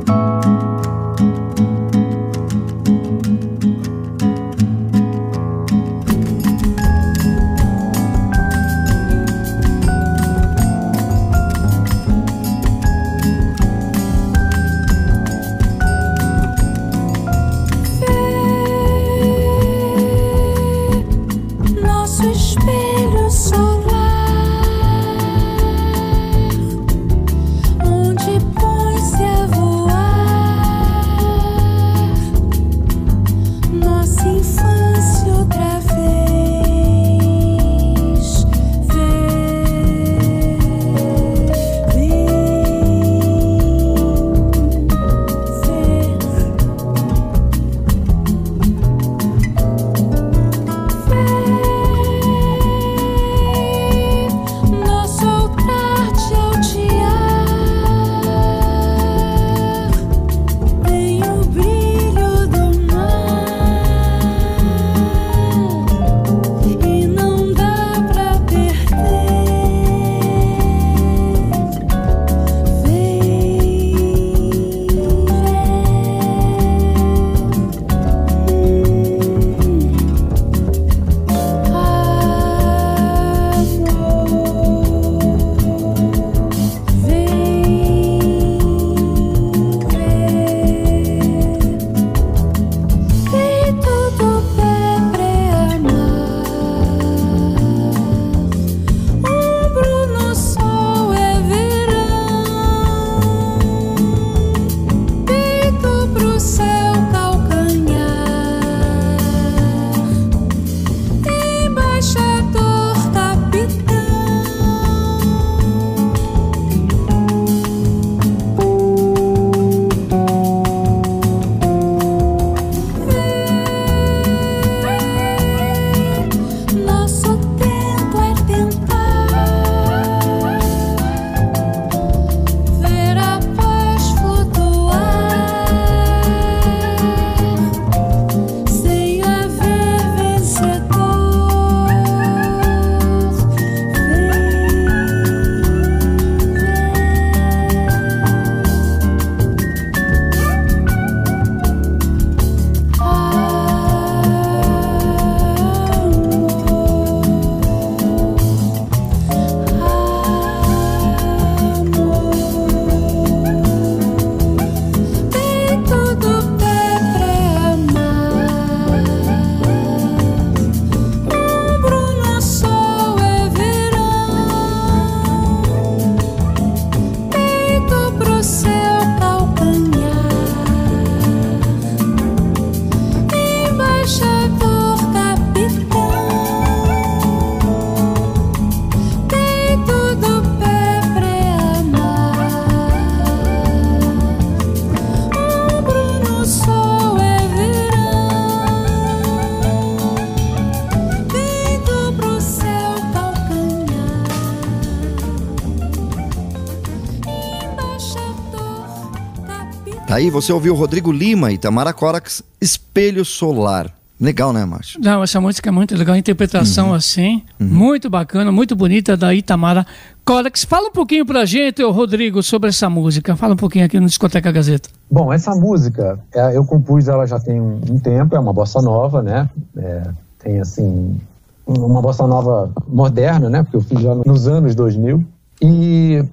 [210.20, 213.90] Aí você ouviu Rodrigo Lima e Tamara Corax, Espelho Solar.
[214.20, 215.00] Legal, né, Márcio?
[215.02, 216.94] Não, essa música é muito legal, a interpretação uhum.
[216.94, 217.68] assim, uhum.
[217.68, 219.88] muito bacana, muito bonita da Itamara
[220.26, 220.66] Corax.
[220.66, 223.38] Fala um pouquinho pra gente, Rodrigo, sobre essa música.
[223.38, 224.90] Fala um pouquinho aqui no Discoteca Gazeta.
[225.10, 228.82] Bom, essa música, é, eu compus ela já tem um, um tempo, é uma bossa
[228.82, 229.50] nova, né?
[229.78, 230.04] É,
[230.40, 231.18] tem, assim,
[231.66, 233.64] uma bossa nova moderna, né?
[233.64, 235.24] Porque eu fiz já nos anos 2000.
[235.62, 236.26] E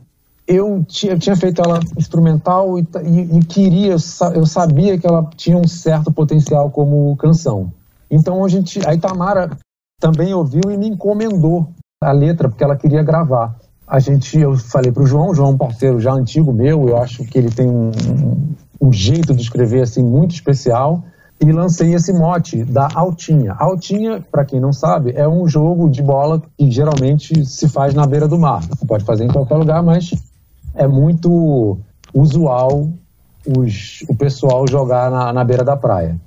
[0.46, 3.96] eu tinha, eu tinha feito ela instrumental e, e, e, queria,
[4.35, 7.72] eu sabia que ela tinha um certo potencial como canção.
[8.11, 9.56] Então a gente, a Itamara
[10.00, 11.68] também ouviu e me encomendou
[12.00, 13.56] a letra porque ela queria gravar.
[13.87, 16.98] a gente, eu falei para o João, João é um parceiro já antigo meu, eu
[16.98, 17.90] acho que ele tem um,
[18.80, 21.02] um, jeito de escrever assim muito especial
[21.40, 23.54] e lancei esse mote da altinha.
[23.59, 28.06] Altinha, para quem não sabe, é um jogo de bola que geralmente se faz na
[28.06, 28.62] beira do mar.
[28.62, 30.11] Você pode fazer em qualquer lugar, mas
[30.76, 31.78] é muito
[32.14, 32.88] usual
[33.46, 36.20] os, o pessoal jogar na, na beira da praia.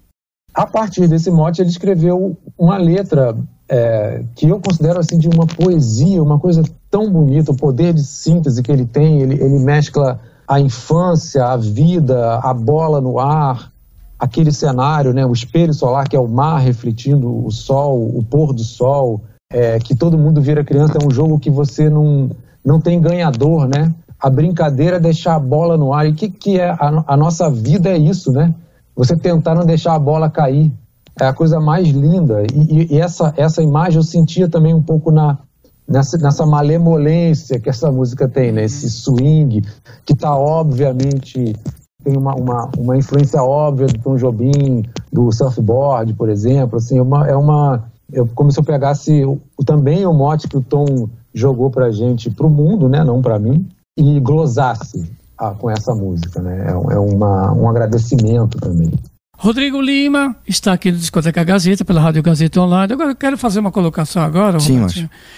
[0.53, 3.38] A partir desse mote, ele escreveu uma letra
[3.69, 8.03] é, que eu considero assim de uma poesia, uma coisa tão bonita, o poder de
[8.03, 9.21] síntese que ele tem.
[9.21, 13.71] Ele, ele mescla a infância, a vida, a bola no ar,
[14.17, 18.51] aquele cenário, né, o espelho solar que é o mar refletindo o sol, o pôr
[18.53, 20.97] do sol, é, que todo mundo vira criança.
[21.01, 22.31] É um jogo que você não,
[22.65, 23.93] não tem ganhador, né?
[24.19, 26.08] A brincadeira é deixar a bola no ar.
[26.08, 27.89] E o que, que é a, a nossa vida?
[27.89, 28.53] É isso, né?
[28.95, 30.71] Você tentar não deixar a bola cair.
[31.19, 32.43] É a coisa mais linda.
[32.53, 35.38] E, e essa, essa imagem eu sentia também um pouco na,
[35.88, 38.63] nessa, nessa malemolência que essa música tem, né?
[38.63, 39.62] Esse swing,
[40.05, 41.55] que está obviamente
[42.03, 46.77] tem uma, uma, uma influência óbvia do Tom Jobim, do surfboard, por exemplo.
[46.77, 50.58] Assim, é uma, é uma, eu, como se eu pegasse o, também o mote que
[50.58, 55.52] o Tom jogou para gente, para o mundo, né, não para mim, e glosasse ah,
[55.52, 56.41] com essa música.
[56.41, 56.67] Né?
[56.67, 58.91] É, é uma, um agradecimento também.
[59.38, 62.91] Rodrigo Lima está aqui no Discoteca Gazeta, pela Rádio Gazeta Online.
[62.91, 64.82] Agora eu quero fazer uma colocação agora, Sim,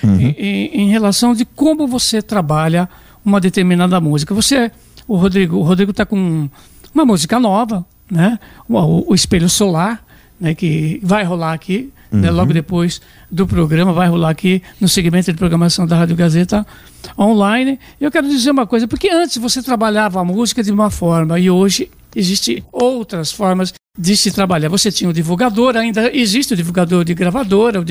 [0.04, 0.20] uhum.
[0.20, 2.90] em, em, relação de como você trabalha
[3.24, 4.34] uma determinada música.
[4.34, 4.72] Você,
[5.08, 6.50] o Rodrigo, o Rodrigo está com
[6.92, 8.40] uma música nova, né?
[8.68, 10.04] O, o, Espelho Solar,
[10.40, 10.56] né?
[10.56, 11.94] Que vai rolar aqui?
[12.12, 12.20] Uhum.
[12.20, 12.32] né?
[12.32, 16.66] logo depois do programa, vai rolar aqui no segmento de programação da Rádio Gazeta
[17.18, 17.80] Online.
[18.00, 21.50] Eu quero dizer uma coisa, porque antes você trabalhava a música de uma forma e
[21.50, 24.70] hoje existem outras formas de se trabalhar.
[24.70, 27.86] Você tinha o divulgador, ainda existe o divulgador de gravadora, o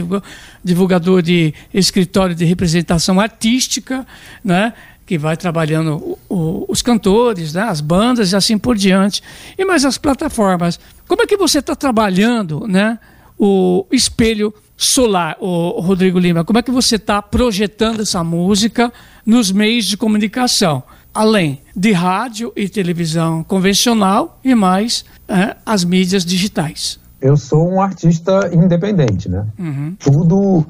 [0.64, 4.06] divulgador de escritório de representação artística,
[4.44, 4.72] né?
[5.06, 7.62] que vai trabalhando o, o, os cantores, né?
[7.62, 9.22] as bandas e assim por diante.
[9.58, 10.78] E mais as plataformas.
[11.08, 12.98] Como é que você está trabalhando né?
[13.40, 16.44] O espelho solar, o Rodrigo Lima?
[16.44, 18.92] Como é que você está projetando essa música
[19.24, 20.82] nos meios de comunicação?
[21.14, 26.98] além de rádio e televisão convencional e mais é, as mídias digitais.
[27.20, 29.44] Eu sou um artista independente, né?
[29.58, 29.96] Uhum.
[29.98, 30.64] Tudo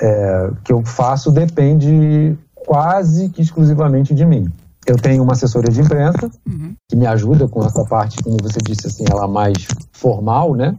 [0.00, 4.46] é, que eu faço depende quase que exclusivamente de mim.
[4.86, 6.74] Eu tenho uma assessoria de imprensa uhum.
[6.88, 10.76] que me ajuda com essa parte, como você disse, assim, ela mais formal, né?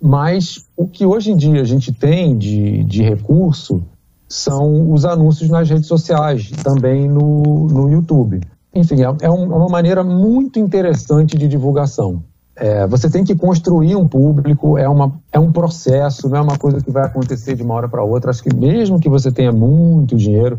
[0.00, 3.82] Mas o que hoje em dia a gente tem de, de recurso
[4.28, 8.40] são os anúncios nas redes sociais, também no, no YouTube.
[8.74, 12.22] Enfim, é, é, um, é uma maneira muito interessante de divulgação.
[12.54, 16.58] É, você tem que construir um público, é, uma, é um processo, não é uma
[16.58, 18.30] coisa que vai acontecer de uma hora para outra.
[18.30, 20.58] Acho que mesmo que você tenha muito dinheiro,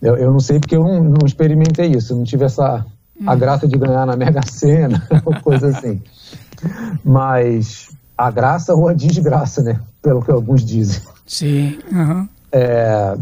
[0.00, 2.84] eu, eu não sei porque eu não, não experimentei isso, não tive essa
[3.26, 3.38] a hum.
[3.38, 5.06] graça de ganhar na Mega Sena,
[5.42, 6.00] coisa assim.
[7.04, 7.88] Mas
[8.18, 9.80] a graça ou a desgraça, né?
[10.02, 11.00] Pelo que alguns dizem.
[11.24, 11.78] Sim.
[11.92, 12.28] Uhum.
[12.50, 13.16] É,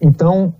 [0.00, 0.54] então,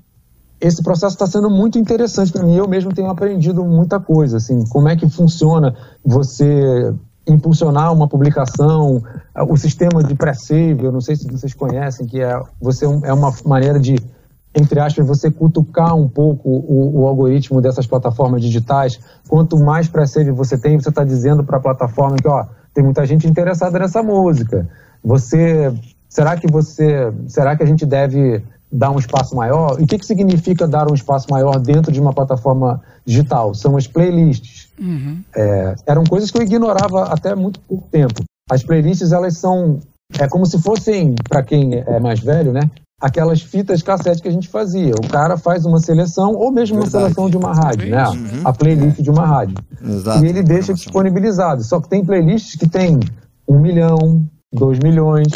[0.61, 2.55] esse processo está sendo muito interessante para mim.
[2.55, 6.95] Eu mesmo tenho aprendido muita coisa, assim, como é que funciona você
[7.27, 9.03] impulsionar uma publicação,
[9.49, 13.33] o sistema de pré-save, eu não sei se vocês conhecem, que é você é uma
[13.45, 13.97] maneira de
[14.55, 18.99] entre aspas, você cutucar um pouco o, o algoritmo dessas plataformas digitais.
[19.29, 22.47] Quanto mais pré-save você tem, você está dizendo para a plataforma que, ó,
[22.79, 24.69] tem muita gente interessada nessa música.
[25.03, 25.75] Você
[26.09, 29.79] Será que você, será que a gente deve dar um espaço maior?
[29.79, 33.55] E o que, que significa dar um espaço maior dentro de uma plataforma digital?
[33.55, 34.69] São as playlists.
[34.81, 35.21] Uhum.
[35.37, 38.25] É, eram coisas que eu ignorava até muito pouco tempo.
[38.51, 39.81] As playlists elas são
[40.19, 42.63] é como se fossem para quem é mais velho, né?
[43.01, 44.93] Aquelas fitas cassete que a gente fazia.
[44.95, 46.97] O cara faz uma seleção ou mesmo Verdade.
[46.97, 48.09] uma seleção de uma rádio, né?
[48.09, 48.41] Uhum.
[48.45, 49.03] A playlist é.
[49.03, 49.57] de uma rádio.
[49.81, 50.25] Exato.
[50.25, 51.63] E ele deixa disponibilizado.
[51.63, 52.99] Só que tem playlists que tem
[53.47, 55.29] um milhão, dois milhões,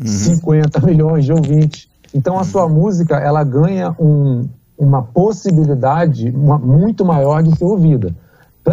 [0.00, 0.06] uhum.
[0.06, 1.88] 50 milhões de ouvintes.
[2.14, 8.14] Então a sua música ela ganha um, uma possibilidade uma, muito maior de ser ouvida.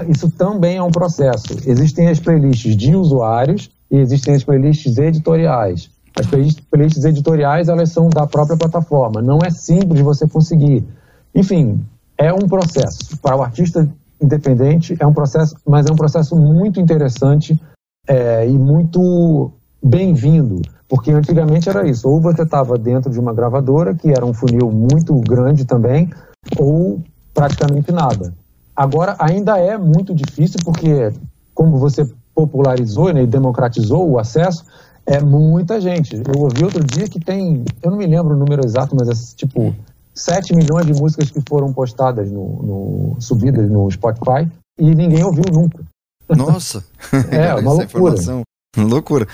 [0.08, 1.58] Isso também é um processo.
[1.66, 5.90] Existem as playlists de usuários e existem as playlists editoriais.
[6.18, 9.22] As playlists editoriais elas são da própria plataforma.
[9.22, 10.86] Não é simples você conseguir.
[11.34, 11.86] Enfim,
[12.18, 13.18] é um processo.
[13.22, 13.88] Para o artista
[14.22, 17.60] independente é um processo, mas é um processo muito interessante
[18.08, 19.52] é, e muito
[19.84, 24.34] bem-vindo, porque antigamente era isso, ou você estava dentro de uma gravadora, que era um
[24.34, 26.10] funil muito grande também,
[26.58, 27.02] ou
[27.34, 28.34] praticamente nada.
[28.76, 31.12] Agora ainda é muito difícil, porque
[31.54, 34.66] como você popularizou né, e democratizou o acesso,
[35.06, 36.16] é muita gente.
[36.16, 39.36] Eu ouvi outro dia que tem, eu não me lembro o número exato, mas é
[39.36, 39.76] tipo
[40.14, 45.44] 7 milhões de músicas que foram postadas no, no subidas no Spotify e ninguém ouviu
[45.52, 45.84] nunca.
[46.30, 46.84] Nossa!
[47.32, 48.14] é, uma loucura.
[48.16, 48.42] Informação.
[48.78, 49.28] Loucura.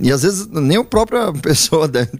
[0.00, 2.10] E às vezes nem a própria pessoa deve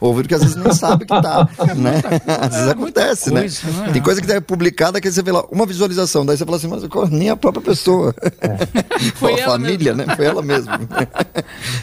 [0.00, 2.02] ouvir, porque às vezes não sabe que tá, né?
[2.40, 3.46] Às vezes acontece, né?
[3.86, 3.92] É?
[3.92, 6.68] Tem coisa que é publicada que você vê lá uma visualização, daí você fala assim,
[6.68, 8.14] mas nem a própria pessoa.
[8.40, 8.56] É.
[9.16, 10.10] Foi a família, mesmo.
[10.10, 10.16] né?
[10.16, 10.80] Foi ela mesma.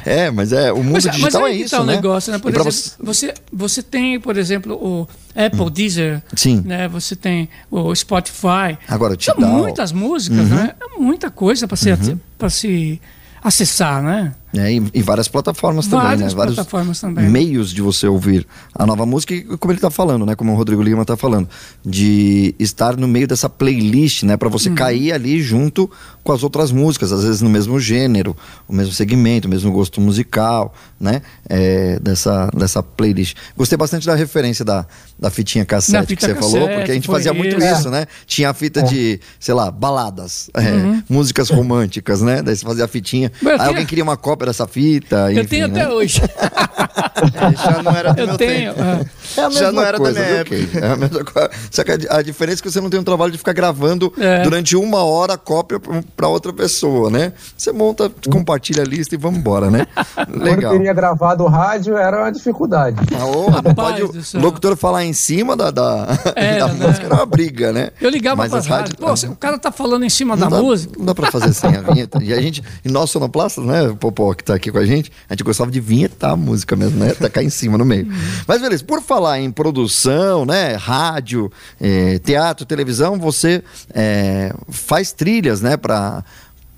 [0.06, 1.96] é, mas é, o mundo mas, digital mas é, é isso, tá né?
[1.96, 2.38] negócio, né?
[2.38, 3.34] Por exemplo, você...
[3.52, 5.70] você, tem, por exemplo, o Apple hum.
[5.70, 6.62] Deezer, Sim.
[6.66, 6.88] né?
[6.90, 8.78] Você tem o Spotify.
[8.88, 10.56] Agora, São muitas músicas, uhum.
[10.56, 10.76] né?
[10.80, 12.20] É muita coisa para se, uhum.
[12.50, 13.02] se
[13.44, 14.34] acessar, né?
[14.56, 16.38] É, e, e, várias plataformas também, várias né?
[16.38, 17.28] Vários plataformas também.
[17.28, 20.36] meios de você ouvir a nova música, e como ele está falando, né?
[20.36, 21.50] Como o Rodrigo Lima está falando,
[21.84, 24.38] de estar no meio dessa playlist, né?
[24.38, 24.76] Para você uhum.
[24.76, 25.90] cair ali junto
[26.24, 30.00] com as outras músicas, às vezes no mesmo gênero, o mesmo segmento, o mesmo gosto
[30.00, 31.22] musical, né?
[31.50, 33.36] É, dessa, dessa playlist.
[33.56, 34.86] Gostei bastante da referência da,
[35.20, 37.90] da fitinha cassete fita que você cassete, falou, porque a gente fazia muito isso, isso
[37.90, 38.08] né?
[38.26, 38.84] Tinha a fita é.
[38.84, 41.04] de, sei lá, baladas, é, uhum.
[41.10, 42.42] músicas românticas, né?
[42.42, 43.32] Daí você fazia a fitinha.
[43.42, 43.68] Aí tinha...
[43.68, 45.32] alguém queria uma cópia dessa fita.
[45.32, 45.82] Enfim, eu tenho né?
[45.82, 46.22] até hoje.
[46.24, 48.82] é, já não era do eu meu tenho, tempo.
[48.82, 49.42] É.
[49.42, 50.56] é a já não era coisa, da minha época.
[50.56, 50.82] Okay.
[50.82, 51.50] É a mesma coisa.
[51.70, 54.14] Só que a, a, diferença é que você não tem um trabalho de ficar gravando
[54.18, 54.42] é.
[54.44, 55.80] durante uma hora a cópia
[56.16, 57.34] para outra pessoa, né?
[57.58, 59.86] Você monta, compartilha a lista e vamos embora, né?
[60.30, 60.74] Legal.
[60.94, 62.98] Quando eu queria gravar do rádio era uma dificuldade.
[63.14, 66.88] Ah, oh, não pode o locutor falar em cima da, da, é, da né?
[66.88, 67.92] música, era uma briga, né?
[68.02, 68.98] Eu ligava Mas pra rádio.
[68.98, 70.94] Pô, o cara tá falando em cima da dá, música.
[70.98, 72.22] Não dá pra fazer sem a vinheta.
[72.22, 75.12] E a gente, e nós sonoplastas, né, o Popó que tá aqui com a gente,
[75.30, 77.14] a gente gostava de vinhetar a música mesmo, né?
[77.14, 78.08] Tacar em cima no meio.
[78.48, 80.76] Mas beleza, por falar em produção, né?
[80.76, 85.78] Rádio, é, teatro, televisão, você é, faz trilhas, né?
[85.78, 86.24] Para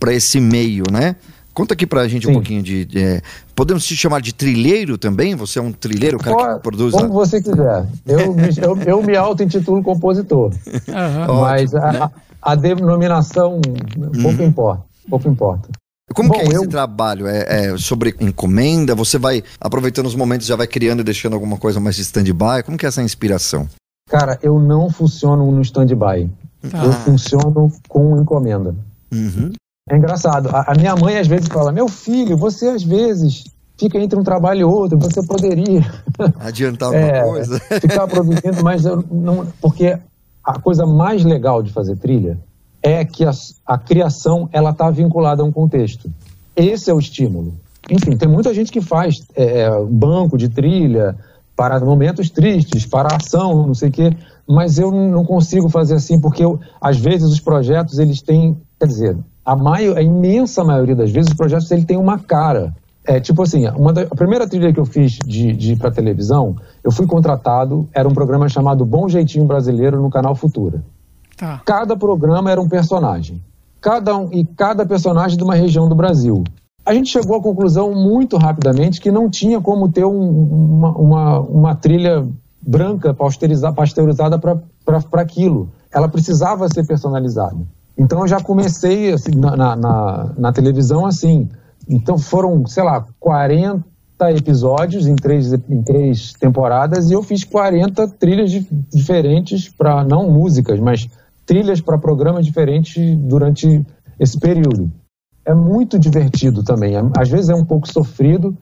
[0.10, 1.16] esse meio, né?
[1.56, 2.32] Conta aqui pra gente Sim.
[2.32, 2.84] um pouquinho de.
[2.84, 3.22] de é,
[3.56, 5.36] podemos te chamar de trilheiro também?
[5.36, 6.94] Você é um trilheiro, cara Pode, que produz.
[6.94, 7.88] Como você quiser.
[8.06, 10.52] Eu, me, eu, eu me auto-intitulo compositor.
[10.52, 11.40] Uhum.
[11.40, 12.12] Mas Ótimo, a, né?
[12.42, 13.62] a, denominação
[14.22, 14.46] pouco hum.
[14.46, 14.84] importa.
[15.10, 15.70] Pouco importa.
[16.14, 16.68] Como Bom, que é esse eu...
[16.68, 17.26] trabalho?
[17.26, 18.94] É, é, sobre encomenda?
[18.94, 22.64] Você vai aproveitando os momentos, já vai criando e deixando alguma coisa mais de stand-by?
[22.66, 23.70] Como que é essa inspiração?
[24.10, 26.30] Cara, eu não funciono no stand-by.
[26.74, 26.86] Ah.
[26.86, 28.76] Eu funciono com encomenda.
[29.12, 29.54] Uhum.
[29.88, 30.50] É engraçado.
[30.50, 33.44] A, a, minha mãe às vezes fala: Meu filho, você às vezes
[33.78, 35.86] fica entre um trabalho e outro, você poderia.
[36.40, 37.60] Adiantar alguma é, coisa.
[37.80, 39.46] ficar produzindo, mas eu não.
[39.62, 39.98] Porque
[40.44, 42.40] a coisa mais legal de fazer trilha
[42.82, 43.32] é que a,
[43.66, 46.10] a criação ela está vinculada a um contexto.
[46.56, 47.54] Esse é o estímulo.
[47.90, 51.16] Enfim, tem muita gente que faz é, é, banco de trilha
[51.56, 54.18] para momentos tristes, para ação, não sei o quê,
[54.48, 58.88] mas eu não consigo fazer assim porque eu, às vezes os projetos eles têm, quer
[58.88, 62.74] dizer, a, maior, a imensa maioria das vezes os projetos ele tem uma cara.
[63.08, 66.56] É tipo assim, uma da, a primeira trilha que eu fiz de, de para televisão,
[66.84, 70.84] eu fui contratado, era um programa chamado Bom Jeitinho Brasileiro no canal Futura.
[71.38, 71.62] Tá.
[71.64, 73.44] Cada programa era um personagem.
[73.80, 76.44] Cada um, e cada personagem de uma região do Brasil.
[76.84, 81.40] A gente chegou à conclusão muito rapidamente que não tinha como ter um, uma, uma,
[81.42, 82.28] uma, trilha
[82.62, 85.70] branca pasteurizada para aquilo.
[85.92, 87.58] Ela precisava ser personalizada.
[87.98, 91.50] Então eu já comecei assim, na, na, na, televisão assim.
[91.88, 93.84] Então foram, sei lá, 40
[94.36, 98.52] episódios em três, em três temporadas e eu fiz 40 trilhas
[98.94, 101.08] diferentes para, não músicas, mas
[101.46, 103.86] trilhas para programas diferentes durante
[104.20, 104.92] esse período.
[105.46, 106.96] É muito divertido também.
[107.16, 108.58] Às vezes é um pouco sofrido,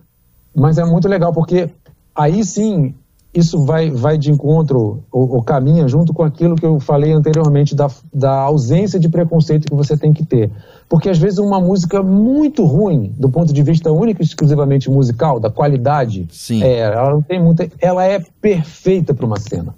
[0.54, 1.70] mas é muito legal, porque
[2.14, 2.94] aí sim
[3.34, 7.74] isso vai, vai de encontro ou, ou, caminha junto com aquilo que eu falei anteriormente
[7.74, 10.52] da, da ausência de preconceito que você tem que ter.
[10.88, 15.40] Porque às vezes uma música muito ruim, do ponto de vista único e exclusivamente musical,
[15.40, 16.64] da qualidade, Sim.
[16.64, 17.68] É, ela não tem muita.
[17.80, 19.74] Ela é perfeita para uma cena.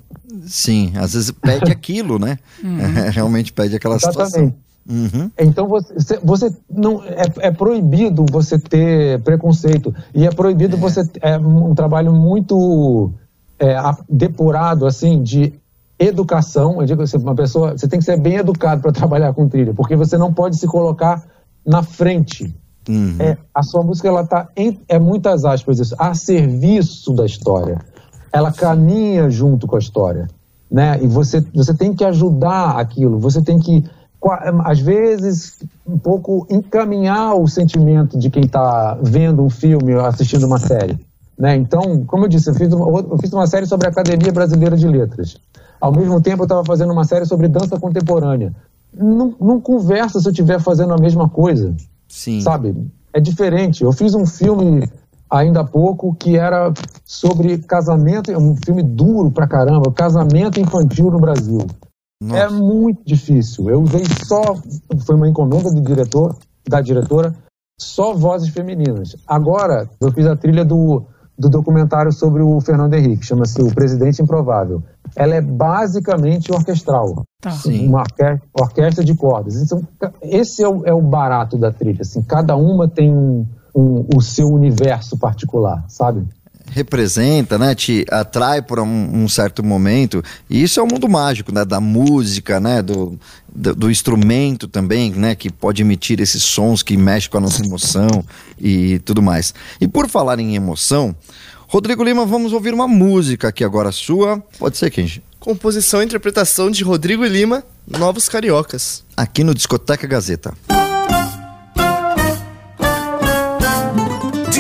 [0.45, 2.37] Sim, às vezes pede aquilo, né?
[2.61, 2.79] Uhum.
[2.79, 4.31] É, realmente pede aquela Exatamente.
[4.31, 4.65] situação.
[4.87, 5.31] Uhum.
[5.39, 10.79] Então você, você não é, é, proibido você ter preconceito e é proibido é.
[10.79, 13.11] você é um trabalho muito
[13.59, 13.75] é,
[14.09, 15.53] depurado assim de
[15.97, 16.81] educação.
[16.81, 19.73] Eu digo assim, uma pessoa você tem que ser bem educado para trabalhar com trilha,
[19.73, 21.23] porque você não pode se colocar
[21.65, 22.53] na frente.
[22.88, 23.15] Uhum.
[23.19, 27.80] É, a sua música ela tá em, é muitas aspas isso, a serviço da história
[28.36, 30.27] ela caminha junto com a história,
[30.69, 30.99] né?
[31.01, 33.86] E você, você tem que ajudar aquilo, você tem que,
[34.65, 40.45] às vezes, um pouco encaminhar o sentimento de quem está vendo um filme ou assistindo
[40.45, 40.99] uma série,
[41.38, 41.55] né?
[41.55, 44.77] Então, como eu disse, eu fiz uma, eu fiz uma série sobre a Academia Brasileira
[44.77, 45.38] de Letras.
[45.79, 48.53] Ao mesmo tempo, eu estava fazendo uma série sobre dança contemporânea.
[48.93, 51.75] Não, não conversa se eu estiver fazendo a mesma coisa.
[52.07, 52.41] Sim.
[52.41, 52.75] Sabe?
[53.13, 53.83] É diferente.
[53.83, 54.89] Eu fiz um filme
[55.29, 56.73] ainda há pouco que era
[57.03, 61.59] sobre casamento, é um filme duro pra caramba, casamento infantil no Brasil.
[62.21, 62.39] Nossa.
[62.39, 63.69] É muito difícil.
[63.69, 64.55] Eu usei só,
[65.05, 67.36] foi uma encomenda do diretor, da diretora,
[67.79, 69.17] só vozes femininas.
[69.27, 71.05] Agora, eu fiz a trilha do,
[71.38, 74.81] do documentário sobre o Fernando Henrique, chama-se O Presidente Improvável.
[75.15, 77.25] Ela é basicamente orquestral.
[77.41, 77.53] Tá.
[77.65, 78.03] Uma
[78.53, 79.61] orquestra de cordas.
[79.61, 79.81] Então,
[80.21, 82.01] esse é o, é o barato da trilha.
[82.01, 86.25] Assim, cada uma tem um, um, o seu universo particular, sabe?
[86.76, 90.21] Representa, né, te atrai por um, um, certo momento.
[90.49, 93.17] E isso é o mundo mágico, né, da música, né, do,
[93.47, 97.63] do, do, instrumento também, né, que pode emitir esses sons que mexem com a nossa
[97.63, 98.26] emoção
[98.59, 99.53] e tudo mais.
[99.80, 101.15] E por falar em emoção,
[101.65, 104.43] Rodrigo Lima, vamos ouvir uma música aqui agora sua.
[104.59, 105.23] Pode ser, Kenji.
[105.39, 109.01] Composição e interpretação de Rodrigo Lima, Novos Cariocas.
[109.15, 110.53] Aqui no Discoteca Gazeta.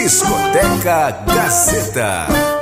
[0.05, 2.54] Discoteca Gazeta.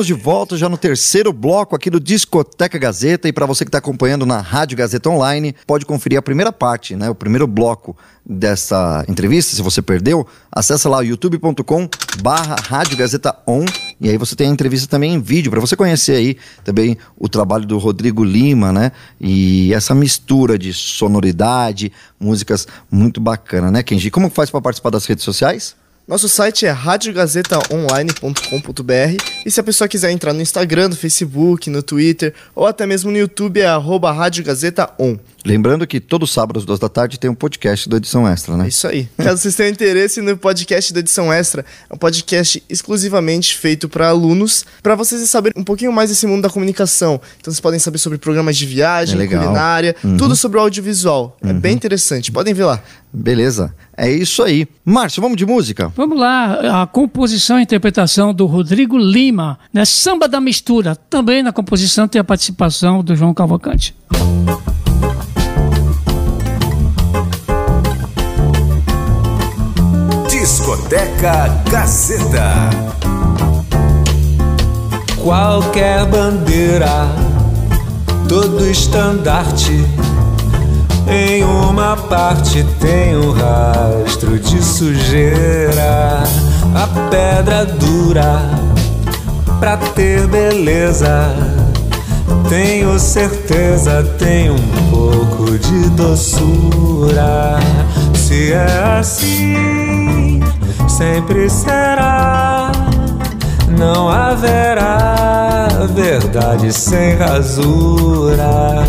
[0.00, 3.28] Estamos de volta já no terceiro bloco aqui do Discoteca Gazeta.
[3.28, 6.96] E para você que está acompanhando na Rádio Gazeta Online, pode conferir a primeira parte,
[6.96, 7.94] né, o primeiro bloco
[8.24, 11.86] dessa entrevista, se você perdeu, acessa lá youtube.com
[12.22, 12.96] barra Rádio
[13.46, 13.62] On.
[14.00, 17.28] E aí você tem a entrevista também em vídeo, para você conhecer aí também o
[17.28, 24.10] trabalho do Rodrigo Lima, né, e essa mistura de sonoridade, músicas muito bacana, né, Kenji?
[24.10, 25.76] Como faz para participar das redes sociais?
[26.10, 31.84] Nosso site é radiogazetaonline.com.br e se a pessoa quiser entrar no Instagram, no Facebook, no
[31.84, 35.16] Twitter ou até mesmo no YouTube é arroba radiogazetaon.
[35.44, 38.66] Lembrando que todo sábado às duas da tarde tem um podcast da Edição Extra, né?
[38.66, 39.08] É isso aí.
[39.16, 44.08] Caso vocês tenham interesse no podcast da Edição Extra, é um podcast exclusivamente feito para
[44.08, 47.20] alunos, para vocês saberem um pouquinho mais desse mundo da comunicação.
[47.40, 50.16] Então vocês podem saber sobre programas de viagem, É culinária, Uhum.
[50.16, 51.36] tudo sobre o audiovisual.
[51.42, 52.30] É bem interessante.
[52.30, 52.82] Podem ver lá.
[53.12, 54.68] Beleza, é isso aí.
[54.84, 55.92] Márcio, vamos de música?
[55.96, 59.84] Vamos lá, a composição e interpretação do Rodrigo Lima, né?
[59.84, 60.94] Samba da Mistura.
[60.94, 63.94] Também na composição tem a participação do João Cavalcante.
[70.28, 72.70] Discoteca Gazeta.
[75.22, 77.08] Qualquer bandeira,
[78.28, 79.84] todo estandarte,
[81.06, 86.22] em uma parte tem um rastro de sujeira.
[86.74, 88.40] A pedra dura,
[89.58, 91.69] pra ter beleza.
[92.48, 97.58] Tenho certeza, tem um pouco de doçura.
[98.14, 100.40] Se é assim,
[100.88, 102.72] sempre será.
[103.78, 108.84] Não haverá verdade sem rasura.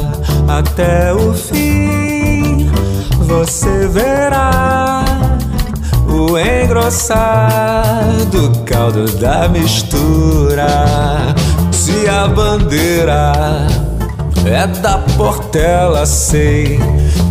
[0.48, 2.70] Até o fim
[3.20, 5.06] você verá
[6.08, 10.68] o engrossar do caldo da mistura.
[11.82, 13.34] Se a bandeira
[14.46, 16.80] é da Portela, sei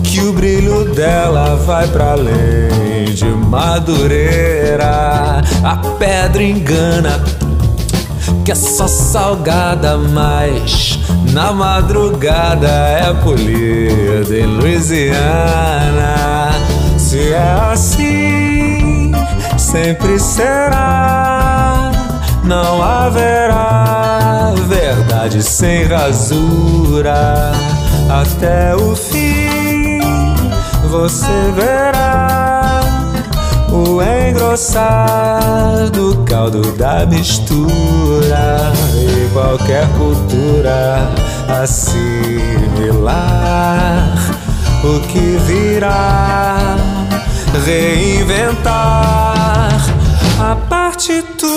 [0.02, 5.40] que o brilho dela vai pra além de Madureira.
[5.62, 7.22] A pedra engana,
[8.44, 10.98] que é só salgada, mas
[11.32, 15.14] na madrugada é polida em Louisiana.
[16.98, 19.12] Se é assim,
[19.56, 21.79] sempre será.
[22.44, 27.52] Não haverá verdade sem rasura.
[28.08, 30.00] Até o fim
[30.88, 32.80] você verá
[33.72, 41.08] o engrossar do caldo da mistura e qualquer cultura
[41.62, 42.90] assimilar
[44.82, 46.76] o que virá
[47.64, 49.70] reinventar
[50.40, 50.56] a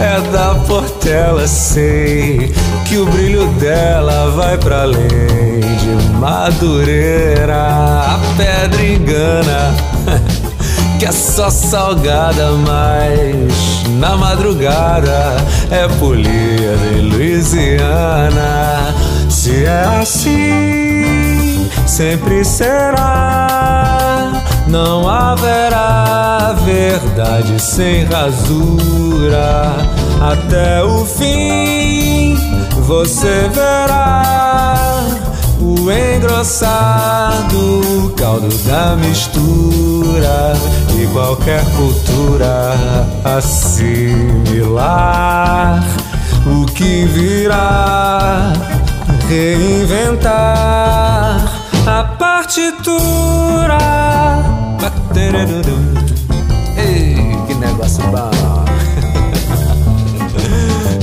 [0.00, 2.52] é da Portela, sei
[2.88, 7.56] que o brilho dela vai pra além de Madureira.
[7.56, 9.74] A pedra engana,
[10.98, 15.36] que é só salgada, mas na madrugada
[15.70, 18.94] é polida em Louisiana.
[19.28, 24.32] Se é assim, sempre será.
[24.72, 29.76] Não haverá verdade sem rasura.
[30.18, 32.34] Até o fim
[32.78, 35.04] você verá
[35.60, 40.54] o engrossar do caldo da mistura
[40.98, 42.72] e qualquer cultura
[43.36, 44.64] assimilar
[46.46, 48.54] o que virá
[49.28, 51.11] reinventar
[52.22, 53.78] partitura.
[56.76, 57.16] Ei,
[57.48, 58.30] que negócio bom!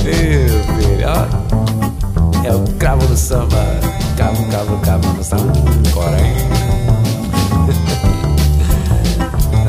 [0.06, 1.26] Ei, filho, ó.
[2.46, 3.62] É o cravo do samba.
[4.16, 5.52] Cravo, cravo, cravo no samba.
[5.92, 6.32] Corém.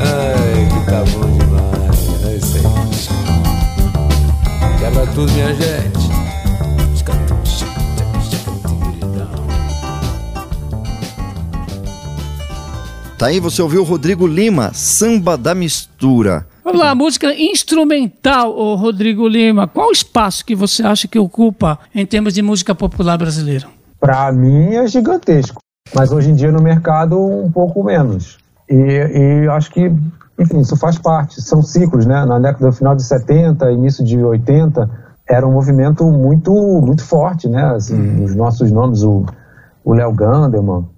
[0.00, 1.98] Ai, que tá bom demais.
[2.24, 2.64] É isso aí.
[4.78, 6.21] Quebra tudo, minha gente.
[13.22, 16.44] Tá aí, você ouviu o Rodrigo Lima, Samba da Mistura.
[16.64, 19.68] Vamos lá, música instrumental, ô Rodrigo Lima.
[19.68, 23.68] Qual o espaço que você acha que ocupa em termos de música popular brasileira?
[24.00, 25.60] para mim é gigantesco.
[25.94, 28.38] Mas hoje em dia no mercado um pouco menos.
[28.68, 29.92] E, e acho que,
[30.36, 31.40] enfim, isso faz parte.
[31.40, 32.24] São ciclos, né?
[32.24, 34.90] Na década do final de 70, início de 80,
[35.30, 36.52] era um movimento muito
[36.84, 37.72] muito forte, né?
[37.76, 38.24] Assim, uhum.
[38.24, 39.24] Os nossos nomes, o
[39.86, 40.88] Léo Ganderman,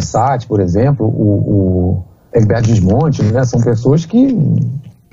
[0.00, 3.44] Sati, por exemplo, o, o Egberto Desmonte, né?
[3.44, 4.36] São pessoas que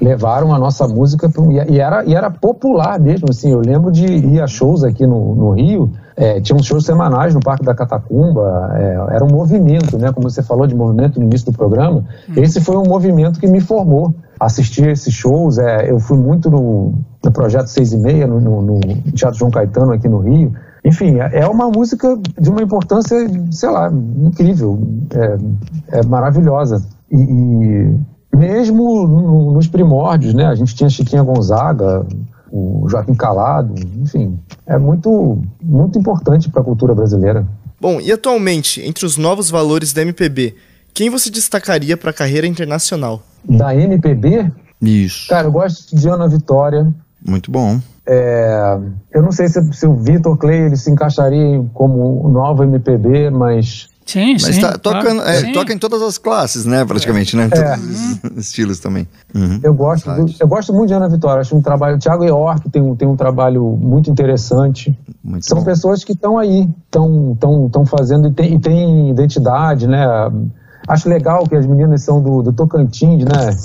[0.01, 1.31] levaram a nossa música
[1.69, 5.35] e era, e era popular mesmo, assim, eu lembro de ir a shows aqui no,
[5.35, 9.97] no Rio, é, tinha uns shows semanais no Parque da Catacumba, é, era um movimento,
[9.97, 12.33] né, como você falou de movimento no início do programa, hum.
[12.35, 16.93] esse foi um movimento que me formou, assistir esses shows, é, eu fui muito no,
[17.23, 18.79] no Projeto 6 e meia, no, no, no
[19.13, 20.53] Teatro João Caetano aqui no Rio,
[20.85, 23.17] enfim, é, é uma música de uma importância,
[23.51, 24.79] sei lá, incrível,
[25.11, 26.85] é, é maravilhosa.
[27.11, 30.45] E, e mesmo no, nos primórdios, né?
[30.45, 32.05] A gente tinha Chiquinha Gonzaga,
[32.51, 37.45] o Joaquim Calado, enfim, é muito, muito importante para a cultura brasileira.
[37.79, 40.55] Bom, e atualmente, entre os novos valores da MPB,
[40.93, 43.23] quem você destacaria para a carreira internacional?
[43.43, 44.51] Da MPB?
[44.81, 45.27] Isso.
[45.29, 46.93] Cara, eu gosto de Ana Vitória.
[47.25, 47.79] Muito bom.
[48.05, 48.77] É,
[49.13, 53.89] eu não sei se, se o Vitor Clay ele se encaixaria como nova MPB, mas
[54.05, 54.61] Sim, Mas sim.
[54.61, 55.53] Tá, toca, é, sim.
[55.53, 56.83] toca em todas as classes, né?
[56.83, 57.49] Praticamente, né?
[57.51, 57.77] É.
[57.77, 59.07] Todos os estilos também.
[59.33, 59.59] Uhum.
[59.63, 61.41] Eu, gosto do, eu gosto muito de Ana Vitória.
[61.41, 61.95] Acho um trabalho.
[61.95, 64.97] O Thiago York tem um, tem um trabalho muito interessante.
[65.23, 65.63] Muito São bom.
[65.63, 70.05] pessoas que estão aí, estão tão, tão fazendo e tem, e tem identidade, né?
[70.87, 73.55] Acho legal que as meninas são do, do Tocantins, né?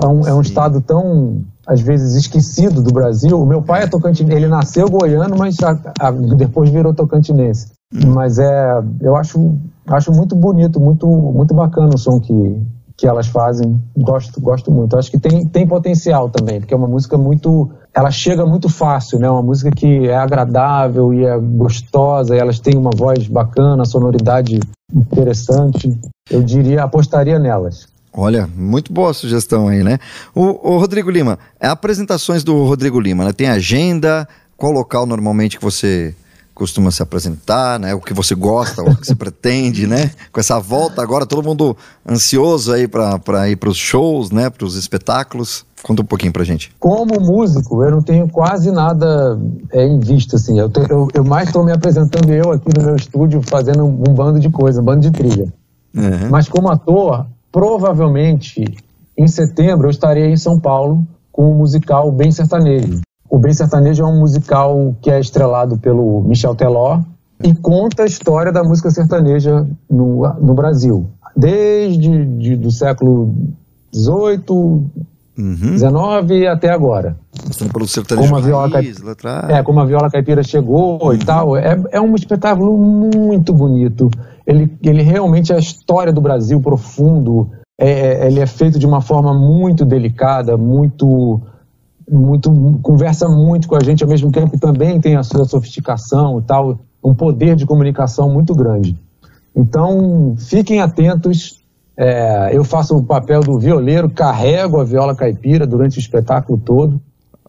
[0.00, 3.38] É um, é um estado tão, às vezes, esquecido do Brasil.
[3.38, 7.72] O meu pai é tocantinense, ele nasceu goiano, mas a, a, depois virou tocantinense.
[7.94, 8.12] Hum.
[8.14, 9.54] Mas é, eu acho
[9.86, 12.62] acho muito bonito, muito, muito bacana o som que,
[12.96, 13.80] que elas fazem.
[13.96, 14.96] Gosto, gosto muito.
[14.96, 17.70] Acho que tem, tem potencial também, porque é uma música muito.
[17.94, 19.28] Ela chega muito fácil, né?
[19.30, 24.60] Uma música que é agradável e é gostosa, e elas têm uma voz bacana, sonoridade
[24.94, 25.98] interessante.
[26.30, 27.88] Eu diria, apostaria nelas.
[28.12, 29.98] Olha, muito boa sugestão aí, né?
[30.34, 33.32] O, o Rodrigo Lima, apresentações do Rodrigo Lima, né?
[33.32, 36.14] Tem agenda, qual local normalmente que você
[36.58, 37.94] costuma se apresentar, né?
[37.94, 40.10] O que você gosta, o que você pretende, né?
[40.32, 44.50] Com essa volta agora, todo mundo ansioso aí para ir para os shows, né?
[44.50, 45.64] Para os espetáculos.
[45.84, 46.72] Conta um pouquinho pra gente.
[46.80, 49.38] Como músico, eu não tenho quase nada
[49.70, 50.58] é, em vista, assim.
[50.58, 54.12] Eu, eu, eu mais estou me apresentando eu aqui no meu estúdio, fazendo um, um
[54.14, 55.52] bando de coisa, um bando de trilha.
[55.94, 56.28] Uhum.
[56.28, 57.26] Mas como ator,
[57.58, 58.64] provavelmente
[59.16, 63.00] em setembro eu estarei em São Paulo com o musical Bem Sertanejo.
[63.28, 67.00] O Bem Sertanejo é um musical que é estrelado pelo Michel Teló
[67.42, 71.10] e conta a história da música sertaneja no, no Brasil.
[71.36, 73.34] Desde de, do século
[73.92, 74.86] XVIII,
[75.38, 75.78] uhum.
[75.78, 77.16] XIX até agora.
[77.72, 78.98] Pelo sertanejo como a viola raiz,
[79.48, 81.12] É, como a viola caipira chegou uhum.
[81.14, 81.56] e tal.
[81.56, 84.10] É, é um espetáculo muito bonito.
[84.46, 87.50] Ele, ele realmente é a história do Brasil profundo.
[87.80, 91.40] É, ele é feito de uma forma muito delicada, muito
[92.10, 92.50] muito
[92.82, 96.42] conversa muito com a gente ao mesmo tempo e também tem a sua sofisticação e
[96.42, 98.96] tal, um poder de comunicação muito grande.
[99.54, 101.57] Então, fiquem atentos.
[102.00, 107.00] É, eu faço o papel do violeiro, carrego a viola caipira durante o espetáculo todo.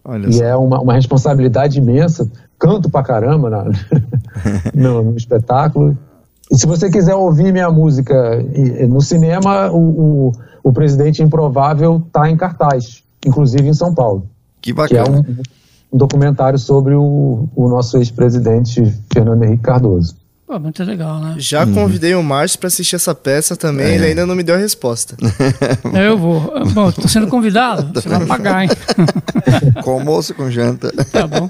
[0.04, 0.44] Olha e só.
[0.44, 2.28] é uma, uma, responsabilidade imensa.
[2.58, 3.64] Canto pra caramba na,
[4.74, 5.96] no, no, espetáculo.
[6.50, 8.42] E se você quiser ouvir minha música
[8.88, 10.32] no cinema, o, o,
[10.64, 14.26] o Presidente Improvável está em cartaz, inclusive em São Paulo.
[14.60, 15.04] Que bacana.
[15.04, 15.42] Que é um,
[15.92, 18.82] um documentário sobre o, o nosso ex-presidente
[19.12, 20.16] Fernando Henrique Cardoso.
[20.50, 21.36] Pô, muito legal, né?
[21.38, 21.72] Já uhum.
[21.72, 23.94] convidei o Márcio para assistir essa peça também, é.
[23.94, 25.16] ele ainda não me deu a resposta.
[25.94, 26.52] Eu vou.
[26.72, 28.70] Bom, tô sendo convidado, você vai pagar, hein?
[29.84, 30.92] com almoço, com janta.
[31.04, 31.48] Tá bom.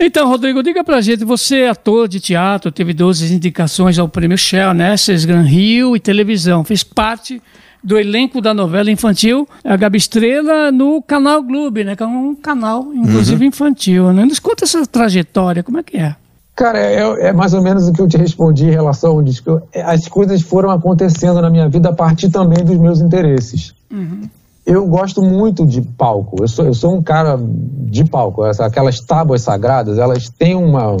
[0.00, 4.38] Então, Rodrigo, diga pra gente, você é ator de teatro, teve 12 indicações ao Prêmio
[4.38, 4.94] Shell, né?
[5.26, 7.38] Gran Rio e televisão, fez parte
[7.84, 11.94] do elenco da novela infantil, a Gabi Estrela, no Canal Globo, né?
[11.94, 13.48] Que é um canal, inclusive, uhum.
[13.48, 14.10] infantil.
[14.14, 14.24] Né?
[14.24, 16.16] Nos conta essa trajetória, como é que é?
[16.58, 19.62] Cara, é, é, mais ou menos o que eu te respondi em relação ao disco.
[19.72, 23.72] As coisas foram acontecendo na minha vida a partir também dos meus interesses.
[23.88, 24.28] Uhum.
[24.66, 26.42] Eu gosto muito de palco.
[26.42, 28.42] Eu sou, eu sou um cara de palco.
[28.42, 30.96] Aquelas tábuas sagradas, elas têm uma,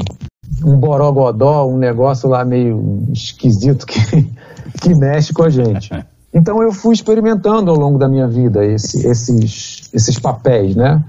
[0.64, 3.98] um borogodó, um negócio lá meio esquisito que,
[4.80, 5.90] que mexe com a gente.
[6.30, 11.02] Então eu fui experimentando ao longo da minha vida esse, esses, esses papéis, né?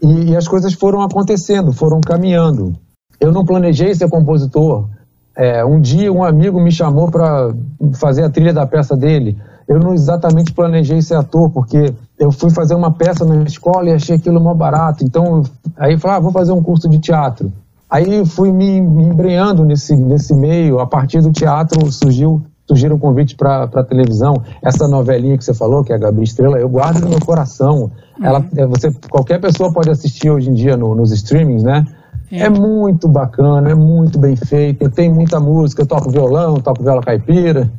[0.00, 2.76] E, e, as coisas foram acontecendo, foram caminhando.
[3.20, 4.88] Eu não planejei ser compositor.
[5.36, 7.52] É, um dia um amigo me chamou para
[7.94, 9.38] fazer a trilha da peça dele.
[9.68, 13.92] Eu não exatamente planejei ser ator, porque eu fui fazer uma peça na escola e
[13.92, 15.04] achei aquilo mó barato.
[15.04, 15.42] Então,
[15.76, 17.52] aí falei, ah, vou fazer um curso de teatro.
[17.88, 20.80] Aí fui me, me embreando nesse, nesse meio.
[20.80, 24.34] A partir do teatro surgiu surgiram convites para a televisão.
[24.62, 27.90] Essa novelinha que você falou, que é a Gabi Estrela, eu guardo no meu coração.
[28.18, 28.24] Uhum.
[28.24, 31.84] Ela, é, você, qualquer pessoa pode assistir hoje em dia no, nos streamings, né?
[32.30, 32.44] É.
[32.44, 32.48] é.
[32.48, 35.82] muito bacana, é muito bem feito, tem muita música.
[35.82, 37.70] Eu toco violão, toco viola caipira,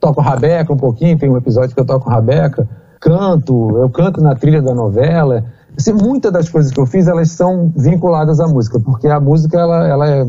[0.00, 2.68] toco rabeca um pouquinho, tem um episódio que eu toco rabeca,
[3.00, 5.44] canto, eu canto na trilha da novela.
[5.78, 9.58] Assim, muitas das coisas que eu fiz, elas são vinculadas à música, porque a música,
[9.58, 10.26] ela, ela é,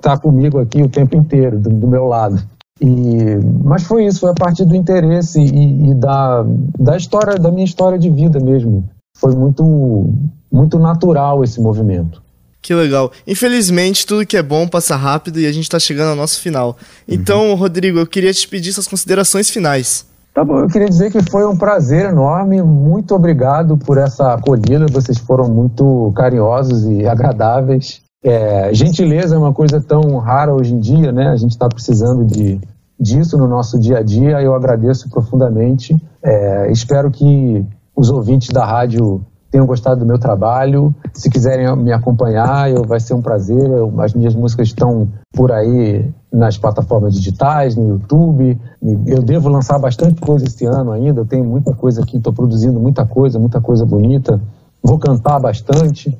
[0.00, 2.40] tá comigo aqui o tempo inteiro, do, do meu lado.
[2.80, 6.44] E, mas foi isso, foi a partir do interesse e, e, da,
[6.78, 8.88] da história, da minha história de vida mesmo.
[9.16, 10.10] Foi muito,
[10.50, 12.22] muito natural esse movimento.
[12.62, 13.10] Que legal.
[13.26, 16.76] Infelizmente, tudo que é bom passa rápido e a gente está chegando ao nosso final.
[17.08, 17.54] Então, uhum.
[17.54, 20.06] Rodrigo, eu queria te pedir suas considerações finais.
[20.32, 22.62] Tá bom, eu queria dizer que foi um prazer enorme.
[22.62, 24.86] Muito obrigado por essa acolhida.
[24.90, 28.02] Vocês foram muito carinhosos e agradáveis.
[28.22, 31.28] É, gentileza é uma coisa tão rara hoje em dia, né?
[31.28, 32.60] A gente está precisando de,
[32.98, 34.40] disso no nosso dia a dia.
[34.40, 35.96] Eu agradeço profundamente.
[36.22, 37.64] É, espero que
[37.96, 40.94] os ouvintes da rádio tenham gostado do meu trabalho.
[41.12, 43.68] Se quiserem me acompanhar, eu, vai ser um prazer.
[43.70, 48.58] Eu, as minhas músicas estão por aí nas plataformas digitais, no YouTube.
[49.06, 51.20] Eu devo lançar bastante coisa esse ano ainda.
[51.20, 54.40] Eu tenho muita coisa aqui, estou produzindo muita coisa, muita coisa bonita.
[54.82, 56.16] Vou cantar bastante.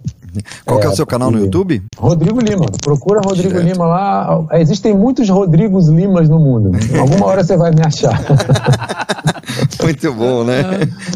[0.64, 1.82] Qual é, é o seu canal no YouTube?
[1.96, 2.66] Rodrigo Lima.
[2.82, 3.72] Procura Rodrigo Direto.
[3.72, 4.46] Lima lá.
[4.52, 6.70] Existem muitos Rodrigos Limas no mundo.
[6.98, 8.20] Alguma hora você vai me achar.
[9.82, 10.62] Muito bom, né?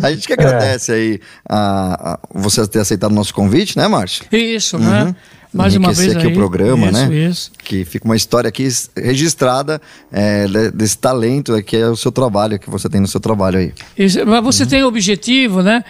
[0.02, 0.94] A gente que agradece é.
[0.94, 4.24] aí a, a, você ter aceitado o nosso convite, né, Márcio?
[4.32, 4.86] Isso, né?
[4.86, 5.04] uhum.
[5.06, 5.16] né?
[5.54, 6.32] Mais uma vez aqui aí.
[6.32, 7.14] o programa, isso, né?
[7.14, 7.52] Isso.
[7.62, 9.80] Que fica uma história aqui registrada
[10.12, 13.72] é, desse talento que é o seu trabalho, que você tem no seu trabalho aí.
[13.96, 14.68] Isso, mas você uhum.
[14.68, 15.84] tem objetivo, né?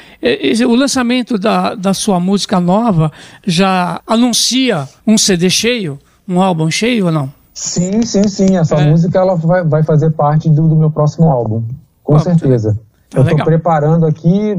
[0.69, 3.11] O lançamento da, da sua música nova
[3.47, 5.99] já anuncia um CD cheio,
[6.29, 7.33] um álbum cheio ou não?
[7.55, 8.57] Sim, sim, sim.
[8.57, 8.91] Essa é.
[8.91, 11.63] música ela vai, vai fazer parte do, do meu próximo álbum,
[12.03, 12.79] com certeza.
[13.09, 14.59] Tá eu estou preparando aqui.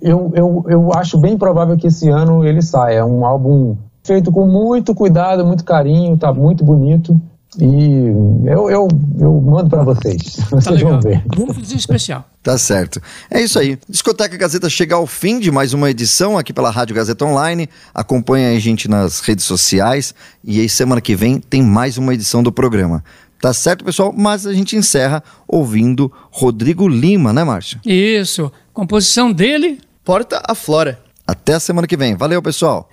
[0.00, 2.98] Eu, eu, eu acho bem provável que esse ano ele saia.
[2.98, 3.76] É um álbum
[4.10, 7.20] feito com muito cuidado, muito carinho, tá muito bonito.
[7.60, 8.06] E
[8.44, 8.88] eu, eu,
[9.20, 10.40] eu mando para vocês.
[10.50, 11.22] Vocês tá vão ver.
[11.36, 12.24] Vamos fazer especial.
[12.42, 13.00] Tá certo.
[13.30, 13.78] É isso aí.
[13.88, 17.68] Discoteca Gazeta chega ao fim de mais uma edição aqui pela Rádio Gazeta Online.
[17.94, 20.12] Acompanha a gente nas redes sociais.
[20.42, 23.04] E aí, semana que vem, tem mais uma edição do programa.
[23.40, 24.12] Tá certo, pessoal?
[24.16, 27.80] Mas a gente encerra ouvindo Rodrigo Lima, né, Márcio?
[27.84, 28.50] Isso.
[28.72, 29.80] Composição dele.
[30.04, 31.00] Porta a Flora.
[31.26, 32.16] Até a semana que vem.
[32.16, 32.88] Valeu, pessoal.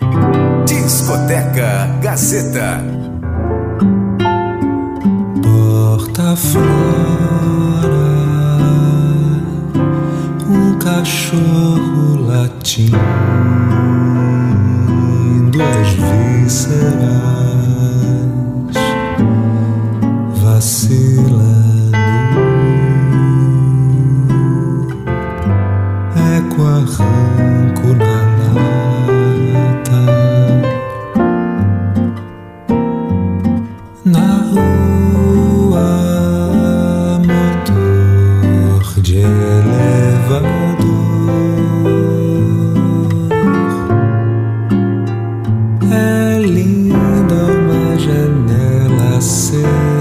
[0.68, 2.84] Discoteca Gazeta.
[5.42, 7.88] Porta fora,
[10.46, 12.98] um cachorro latindo
[15.64, 16.78] as vísceras,
[20.44, 21.98] vacilando,
[26.38, 27.37] eco arranco
[47.28, 49.97] quando uma janela acende.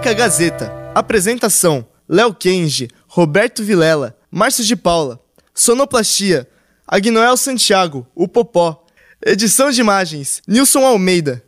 [0.00, 0.72] Discoteca Gazeta.
[0.94, 5.20] Apresentação: Léo Kenji, Roberto Vilela, Márcio de Paula.
[5.54, 6.48] Sonoplastia:
[6.86, 8.86] Agnoel Santiago, o Popó.
[9.24, 11.44] Edição de imagens: Nilson Almeida.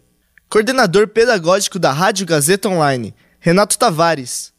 [0.51, 4.53] Coordenador pedagógico da Rádio Gazeta Online: Renato Tavares.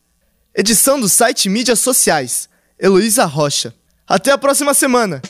[0.55, 3.75] Edição do site Mídias Sociais: Heloísa Rocha.
[4.07, 5.21] Até a próxima semana!